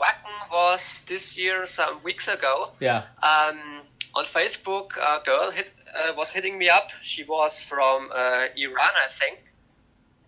Wacken 0.00 0.50
was 0.50 1.04
this 1.08 1.38
year 1.38 1.66
some 1.66 2.02
weeks 2.02 2.26
ago. 2.26 2.70
Yeah. 2.80 3.04
Um, 3.22 3.82
on 4.14 4.24
Facebook, 4.24 4.96
a 4.96 5.22
girl 5.26 5.50
hit, 5.50 5.70
uh, 5.94 6.14
was 6.16 6.32
hitting 6.32 6.56
me 6.56 6.70
up. 6.70 6.88
She 7.02 7.24
was 7.24 7.62
from 7.62 8.08
uh, 8.10 8.46
Iran, 8.56 8.94
I 9.06 9.08
think, 9.12 9.44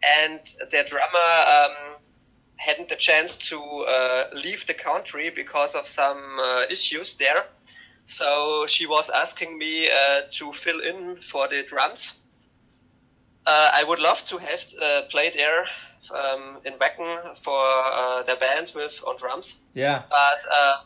and 0.07 0.40
their 0.70 0.85
drummer 0.85 1.31
um, 1.57 1.96
hadn't 2.57 2.90
the 2.90 2.96
chance 2.96 3.35
to 3.48 3.59
uh, 3.59 4.24
leave 4.44 4.66
the 4.66 4.74
country 4.74 5.31
because 5.31 5.74
of 5.74 5.87
some 5.87 6.20
uh, 6.38 6.64
issues 6.68 7.14
there. 7.14 7.44
So 8.09 8.66
she 8.66 8.87
was 8.87 9.11
asking 9.11 9.59
me 9.59 9.88
uh, 9.88 10.23
to 10.33 10.53
fill 10.53 10.81
in 10.81 11.16
for 11.21 11.47
the 11.47 11.62
drums. 11.62 12.14
Uh, 13.47 13.71
I 13.75 13.85
would 13.85 13.99
love 13.99 14.25
to 14.27 14.38
have 14.38 15.09
played 15.11 15.35
there 15.35 15.66
um, 16.12 16.59
in 16.64 16.75
Wacken 16.75 17.37
for 17.37 17.62
uh, 17.62 18.23
their 18.23 18.37
band 18.37 18.73
with 18.75 19.03
on 19.07 19.16
drums. 19.16 19.57
Yeah. 19.75 20.03
But 20.09 20.40
uh, 20.51 20.77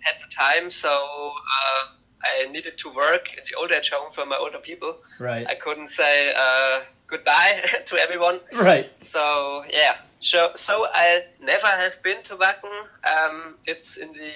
had, 0.00 0.14
the 0.20 0.34
time, 0.34 0.70
so 0.70 0.90
uh, 0.90 1.88
I 2.22 2.46
needed 2.50 2.78
to 2.78 2.90
work 2.90 3.26
in 3.36 3.42
the 3.48 3.58
old 3.58 3.72
age 3.72 3.90
home 3.90 4.12
for 4.12 4.26
my 4.26 4.36
older 4.36 4.58
people. 4.58 4.98
Right. 5.18 5.46
I 5.48 5.54
couldn't 5.54 5.88
say 5.88 6.34
uh, 6.36 6.80
goodbye 7.06 7.62
to 7.86 7.96
everyone. 7.96 8.40
Right. 8.54 8.90
So 9.02 9.64
yeah. 9.70 9.96
So 10.20 10.50
so 10.54 10.86
I 10.92 11.22
never 11.40 11.66
have 11.66 12.02
been 12.02 12.22
to 12.24 12.36
Wacken. 12.36 12.72
Um, 13.04 13.56
it's 13.66 13.96
in 13.96 14.12
the 14.12 14.32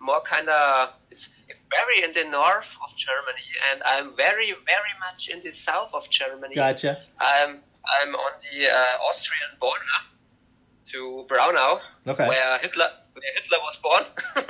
more 0.00 0.20
kind 0.22 0.48
of 0.48 0.90
it's 1.10 1.30
very 1.48 2.04
in 2.04 2.12
the 2.12 2.30
north 2.30 2.76
of 2.84 2.94
Germany, 2.96 3.48
and 3.70 3.82
I'm 3.84 4.16
very 4.16 4.52
very 4.66 4.94
much 5.00 5.28
in 5.28 5.42
the 5.42 5.50
south 5.50 5.94
of 5.94 6.08
Germany. 6.10 6.54
Gotcha. 6.54 6.98
I'm 7.18 7.58
I'm 8.00 8.14
on 8.14 8.32
the 8.38 8.68
uh, 8.68 9.08
Austrian 9.08 9.50
border 9.60 9.98
to 10.92 11.26
Braunau, 11.28 11.80
okay. 12.06 12.28
where 12.28 12.58
Hitler 12.58 12.90
where 13.12 13.32
Hitler 13.34 13.58
was 13.62 13.76
born, 13.78 14.04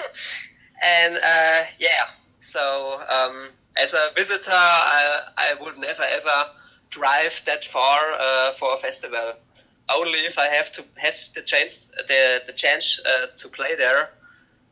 and 0.83 1.17
uh, 1.17 1.65
yeah. 1.79 2.07
So 2.41 3.03
um, 3.09 3.49
as 3.77 3.95
a 3.95 4.11
visitor, 4.15 4.51
I, 4.53 5.23
I 5.37 5.55
would 5.61 5.79
never 5.79 6.03
ever 6.03 6.51
drive 6.91 7.41
that 7.47 7.65
far 7.65 8.01
uh, 8.19 8.53
for 8.53 8.75
a 8.75 8.79
festival. 8.79 9.35
Only 9.95 10.19
if 10.21 10.39
I 10.39 10.47
have 10.47 10.71
to 10.73 10.85
have 10.97 11.15
the 11.35 11.43
chance 11.43 11.91
the 12.09 12.43
the 12.47 12.53
chance 12.53 13.01
uh, 13.07 13.27
to 13.37 13.49
play 13.49 13.75
there, 13.75 14.11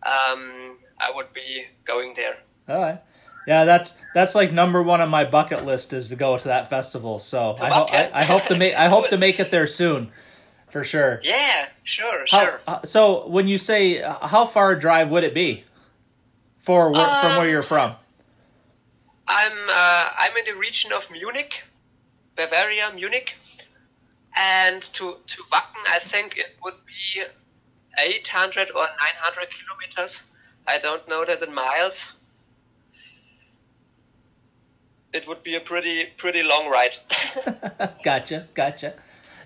um, 0.06 0.78
I 1.00 1.12
would 1.14 1.32
be 1.32 1.64
going 1.84 2.14
there. 2.14 2.36
All 2.68 2.80
right. 2.80 3.00
Yeah, 3.46 3.64
that's 3.64 3.94
that's 4.12 4.34
like 4.34 4.52
number 4.52 4.82
one 4.82 5.00
on 5.00 5.08
my 5.08 5.24
bucket 5.24 5.64
list 5.64 5.92
is 5.92 6.08
to 6.08 6.16
go 6.16 6.36
to 6.36 6.48
that 6.48 6.68
festival. 6.68 7.18
So 7.20 7.54
I, 7.60 7.70
ho- 7.70 7.86
I, 7.88 8.10
I, 8.12 8.24
hope 8.24 8.44
to 8.46 8.58
make 8.58 8.74
I 8.74 8.88
hope 8.88 9.08
to 9.10 9.16
make 9.26 9.38
it 9.38 9.52
there 9.52 9.68
soon, 9.68 10.10
for 10.68 10.82
sure. 10.82 11.20
Yeah, 11.22 11.68
sure, 11.84 12.26
sure. 12.26 12.60
Uh, 12.66 12.80
so 12.84 13.28
when 13.28 13.46
you 13.46 13.56
say 13.56 14.02
uh, 14.02 14.26
how 14.26 14.46
far 14.46 14.72
a 14.72 14.78
drive 14.78 15.10
would 15.10 15.22
it 15.22 15.32
be, 15.32 15.64
for 16.58 16.90
where, 16.90 17.08
um, 17.08 17.18
from 17.20 17.36
where 17.38 17.48
you're 17.48 17.62
from? 17.62 17.94
I'm 19.28 19.52
uh, 19.68 20.10
I'm 20.18 20.36
in 20.36 20.44
the 20.52 20.58
region 20.58 20.92
of 20.92 21.08
Munich, 21.12 21.62
Bavaria, 22.34 22.90
Munich, 22.96 23.34
and 24.36 24.82
to 24.82 25.18
to 25.24 25.42
Wacken 25.52 25.84
I 25.88 26.00
think 26.00 26.36
it 26.36 26.56
would 26.64 26.74
be 26.84 27.22
800 27.98 28.70
or 28.70 28.86
900 28.86 29.48
kilometers. 29.50 30.22
I 30.66 30.78
don't 30.78 31.06
know 31.08 31.24
that 31.24 31.42
in 31.42 31.54
miles 31.54 32.12
it 35.16 35.26
would 35.26 35.42
be 35.42 35.56
a 35.56 35.60
pretty 35.60 36.06
pretty 36.16 36.42
long 36.42 36.70
ride. 36.70 36.96
gotcha, 38.04 38.46
gotcha. 38.54 38.94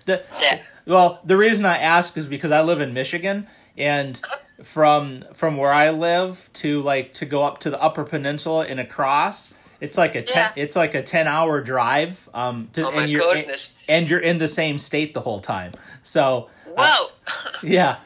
The, 0.05 0.23
yeah. 0.41 0.61
Well, 0.85 1.21
the 1.23 1.37
reason 1.37 1.65
I 1.65 1.77
ask 1.77 2.17
is 2.17 2.27
because 2.27 2.51
I 2.51 2.61
live 2.61 2.81
in 2.81 2.93
Michigan, 2.93 3.47
and 3.77 4.19
from 4.63 5.23
from 5.33 5.57
where 5.57 5.71
I 5.71 5.91
live 5.91 6.49
to 6.53 6.81
like 6.81 7.13
to 7.15 7.25
go 7.25 7.43
up 7.43 7.59
to 7.59 7.69
the 7.69 7.81
Upper 7.81 8.03
Peninsula 8.03 8.65
and 8.65 8.79
across, 8.79 9.53
it's 9.79 9.97
like 9.97 10.15
a 10.15 10.21
ten, 10.21 10.51
yeah. 10.55 10.63
it's 10.63 10.75
like 10.75 10.93
a 10.93 11.01
ten 11.01 11.27
hour 11.27 11.61
drive. 11.61 12.29
Um, 12.33 12.69
to, 12.73 12.87
oh 12.87 12.91
and 12.91 13.11
you're 13.11 13.33
goodness. 13.33 13.73
and 13.87 14.09
you're 14.09 14.19
in 14.19 14.37
the 14.37 14.47
same 14.47 14.77
state 14.77 15.13
the 15.13 15.21
whole 15.21 15.39
time. 15.39 15.71
So. 16.03 16.49
Wow. 16.75 17.09
Uh, 17.27 17.31
yeah. 17.63 17.97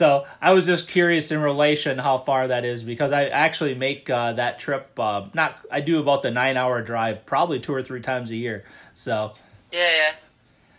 So 0.00 0.24
I 0.40 0.52
was 0.52 0.64
just 0.64 0.88
curious 0.88 1.30
in 1.30 1.42
relation 1.42 1.98
how 1.98 2.16
far 2.16 2.48
that 2.48 2.64
is 2.64 2.82
because 2.82 3.12
I 3.12 3.26
actually 3.26 3.74
make 3.74 4.08
uh, 4.08 4.32
that 4.32 4.58
trip. 4.58 4.98
Uh, 4.98 5.26
not 5.34 5.58
I 5.70 5.82
do 5.82 6.00
about 6.00 6.22
the 6.22 6.30
nine 6.30 6.56
hour 6.56 6.80
drive 6.80 7.26
probably 7.26 7.60
two 7.60 7.74
or 7.74 7.82
three 7.82 8.00
times 8.00 8.30
a 8.30 8.34
year. 8.34 8.64
So 8.94 9.34
yeah, 9.70 9.90
yeah. 9.98 10.12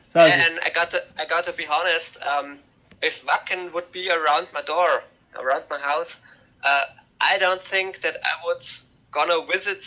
So 0.10 0.21
I 0.21 0.29
and 0.29 0.55
just, 0.55 0.65
I 0.65 0.69
got 0.71 0.89
to 0.89 1.03
I 1.19 1.25
got 1.27 1.45
to 1.45 1.53
be 1.53 1.67
honest. 1.67 2.17
Um, 2.23 2.57
if 3.03 3.23
Wacken 3.23 3.71
would 3.75 3.91
be 3.91 4.10
around 4.10 4.47
my 4.55 4.63
door, 4.63 5.03
around 5.36 5.65
my 5.69 5.77
house, 5.77 6.19
uh, 6.63 6.86
I 7.21 7.38
don't 7.38 7.62
think 7.62 8.01
that 8.01 8.17
I 8.23 8.43
would 8.47 8.65
gonna 9.12 9.45
visit 9.45 9.86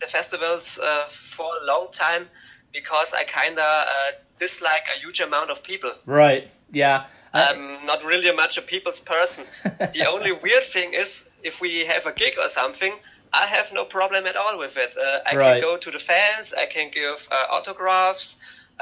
the 0.00 0.08
festivals 0.08 0.80
uh, 0.82 1.04
for 1.08 1.48
a 1.62 1.64
long 1.66 1.86
time 1.92 2.26
because 2.72 3.12
I 3.12 3.22
kinda 3.22 3.62
uh, 3.62 4.10
dislike 4.40 4.82
a 4.92 4.98
huge 4.98 5.20
amount 5.20 5.50
of 5.50 5.62
people. 5.62 5.92
Right. 6.04 6.50
Yeah. 6.72 7.04
I'm 7.34 7.86
not 7.86 8.04
really 8.04 8.28
a 8.28 8.34
much 8.34 8.58
a 8.58 8.62
people's 8.62 9.00
person. 9.00 9.44
the 9.64 10.06
only 10.10 10.32
weird 10.32 10.64
thing 10.64 10.92
is 10.92 11.28
if 11.42 11.60
we 11.60 11.86
have 11.86 12.06
a 12.06 12.12
gig 12.12 12.34
or 12.38 12.48
something, 12.48 12.92
I 13.32 13.46
have 13.46 13.72
no 13.72 13.84
problem 13.84 14.26
at 14.26 14.36
all 14.36 14.58
with 14.58 14.76
it. 14.76 14.94
Uh, 14.96 15.20
I 15.30 15.36
right. 15.36 15.52
can 15.54 15.60
go 15.62 15.76
to 15.78 15.90
the 15.90 15.98
fans, 15.98 16.52
I 16.52 16.66
can 16.66 16.90
give 16.90 17.26
uh, 17.30 17.46
autographs. 17.50 18.36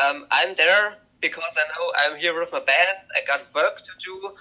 Um, 0.05 0.27
I'm 0.31 0.55
there 0.55 0.97
because 1.21 1.57
I 1.57 1.69
know 1.69 1.93
I'm 1.97 2.19
here 2.19 2.39
with 2.39 2.53
my 2.53 2.61
band. 2.61 2.99
I 3.15 3.21
got 3.27 3.55
work 3.55 3.79
to 3.85 3.91
do, 4.05 4.33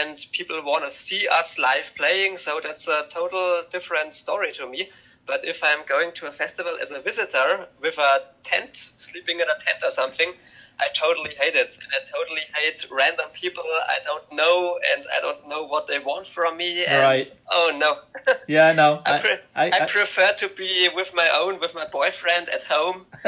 and 0.00 0.24
people 0.32 0.60
want 0.64 0.84
to 0.84 0.90
see 0.90 1.28
us 1.28 1.58
live 1.58 1.90
playing. 1.96 2.36
So 2.36 2.60
that's 2.62 2.88
a 2.88 3.06
total 3.10 3.62
different 3.70 4.14
story 4.14 4.52
to 4.52 4.68
me. 4.68 4.90
But 5.26 5.44
if 5.44 5.62
I'm 5.62 5.86
going 5.86 6.12
to 6.16 6.26
a 6.26 6.32
festival 6.32 6.76
as 6.80 6.90
a 6.90 7.00
visitor 7.00 7.66
with 7.80 7.98
a 7.98 8.22
tent, 8.42 8.76
sleeping 8.76 9.36
in 9.40 9.46
a 9.48 9.64
tent 9.64 9.82
or 9.84 9.90
something, 9.90 10.32
I 10.80 10.88
totally 10.94 11.30
hate 11.30 11.54
it, 11.54 11.78
and 11.80 11.92
I 11.92 12.10
totally 12.10 12.42
hate 12.56 12.86
random 12.90 13.26
people 13.32 13.62
I 13.62 13.98
don't 14.04 14.32
know, 14.32 14.78
and 14.92 15.04
I 15.16 15.20
don't 15.20 15.48
know 15.48 15.64
what 15.66 15.86
they 15.86 15.98
want 15.98 16.26
from 16.26 16.56
me. 16.56 16.84
And, 16.84 17.02
right. 17.02 17.34
Oh 17.50 17.76
no. 17.78 17.98
Yeah, 18.46 18.72
no. 18.72 19.02
I, 19.06 19.20
pre- 19.20 19.30
I, 19.54 19.66
I, 19.66 19.70
I, 19.82 19.86
prefer 19.86 20.32
to 20.38 20.48
be 20.50 20.88
with 20.94 21.14
my 21.14 21.28
own, 21.34 21.60
with 21.60 21.74
my 21.74 21.86
boyfriend 21.86 22.48
at 22.48 22.64
home. 22.64 23.06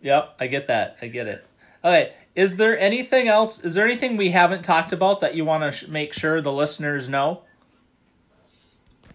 yep, 0.00 0.34
I 0.40 0.46
get 0.46 0.68
that. 0.68 0.96
I 1.02 1.08
get 1.08 1.26
it. 1.26 1.44
Okay, 1.84 2.12
is 2.34 2.56
there 2.56 2.78
anything 2.78 3.28
else? 3.28 3.64
Is 3.64 3.74
there 3.74 3.84
anything 3.84 4.16
we 4.16 4.30
haven't 4.30 4.62
talked 4.62 4.92
about 4.92 5.20
that 5.20 5.34
you 5.34 5.44
want 5.44 5.64
to 5.64 5.72
sh- 5.72 5.88
make 5.88 6.12
sure 6.12 6.40
the 6.40 6.52
listeners 6.52 7.08
know? 7.08 7.42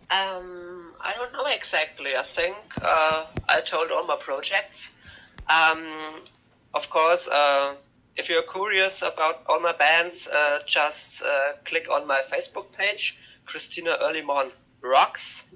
Um, 0.10 0.94
I 1.00 1.14
don't 1.16 1.32
know 1.32 1.46
exactly. 1.48 2.16
I 2.16 2.24
think 2.24 2.58
uh, 2.82 3.26
I 3.48 3.62
told 3.62 3.92
all 3.92 4.06
my 4.06 4.18
projects. 4.18 4.92
Um, 5.50 5.86
of 6.74 6.90
course, 6.90 7.28
uh, 7.28 7.76
if 8.16 8.30
you're 8.30 8.44
curious 8.44 9.02
about 9.02 9.44
all 9.48 9.60
my 9.60 9.74
bands, 9.74 10.28
uh, 10.28 10.60
just 10.66 11.24
uh, 11.24 11.54
click 11.66 11.90
on 11.90 12.08
my 12.08 12.22
Facebook 12.32 12.72
page, 12.72 13.20
Christina 13.46 13.98
Earlymorn 14.02 14.52
Rocks. 14.82 15.48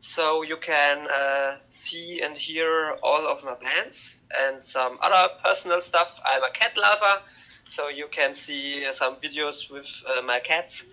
So 0.00 0.42
you 0.42 0.56
can 0.56 1.06
uh, 1.08 1.56
see 1.68 2.20
and 2.22 2.36
hear 2.36 2.96
all 3.02 3.26
of 3.26 3.44
my 3.44 3.54
bands 3.54 4.18
and 4.36 4.64
some 4.64 4.98
other 5.00 5.34
personal 5.44 5.80
stuff. 5.80 6.20
I'm 6.26 6.42
a 6.42 6.50
cat 6.50 6.76
lover, 6.76 7.22
so 7.66 7.88
you 7.88 8.08
can 8.10 8.34
see 8.34 8.84
some 8.92 9.16
videos 9.16 9.70
with 9.70 9.88
uh, 10.08 10.22
my 10.22 10.40
cats. 10.40 10.86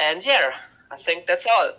And 0.00 0.24
yeah, 0.24 0.52
I 0.90 0.96
think 0.96 1.26
that's 1.26 1.46
all. 1.46 1.72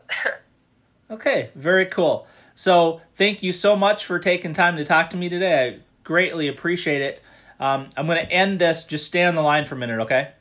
okay, 1.12 1.52
very 1.56 1.86
cool. 1.86 2.28
So 2.56 3.02
thank 3.16 3.42
you 3.44 3.54
so 3.54 3.76
much 3.76 4.06
for 4.06 4.20
taking 4.20 4.54
time 4.54 4.76
to 4.76 4.84
talk 4.84 5.10
to 5.12 5.18
me 5.18 5.30
today. 5.30 5.68
I 5.70 5.80
greatly 6.12 6.50
appreciate 6.50 7.02
it. 7.02 7.22
Um, 7.58 7.90
I'm 7.96 8.06
going 8.06 8.18
to 8.18 8.30
end 8.30 8.60
this. 8.60 8.84
Just 8.84 9.08
stay 9.08 9.24
on 9.24 9.36
the 9.36 9.42
line 9.42 9.64
for 9.64 9.76
a 9.76 9.78
minute, 9.78 10.02
okay? 10.02 10.32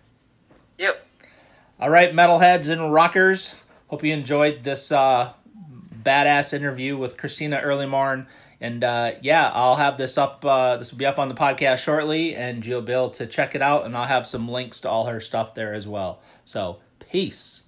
Yep. 0.78 1.06
All 1.78 1.88
right, 1.88 2.12
metalheads 2.12 2.68
and 2.68 2.92
rockers. 2.92 3.54
Hope 3.86 4.02
you 4.02 4.12
enjoyed 4.12 4.64
this 4.64 4.90
uh, 4.90 5.32
badass 6.02 6.52
interview 6.54 6.96
with 6.96 7.16
Christina 7.16 7.62
Earlymorn. 7.64 8.26
And 8.60 8.82
uh, 8.82 9.12
yeah, 9.22 9.48
I'll 9.54 9.76
have 9.76 9.96
this 9.96 10.18
up. 10.18 10.44
Uh, 10.44 10.76
this 10.78 10.90
will 10.90 10.98
be 10.98 11.06
up 11.06 11.20
on 11.20 11.28
the 11.28 11.36
podcast 11.36 11.78
shortly, 11.78 12.34
and 12.34 12.66
you'll 12.66 12.82
be 12.82 12.92
able 12.92 13.10
to 13.10 13.26
check 13.26 13.54
it 13.54 13.62
out. 13.62 13.86
And 13.86 13.96
I'll 13.96 14.06
have 14.06 14.26
some 14.26 14.48
links 14.48 14.80
to 14.80 14.88
all 14.90 15.06
her 15.06 15.20
stuff 15.20 15.54
there 15.54 15.72
as 15.72 15.86
well. 15.86 16.20
So, 16.44 16.80
peace. 17.12 17.62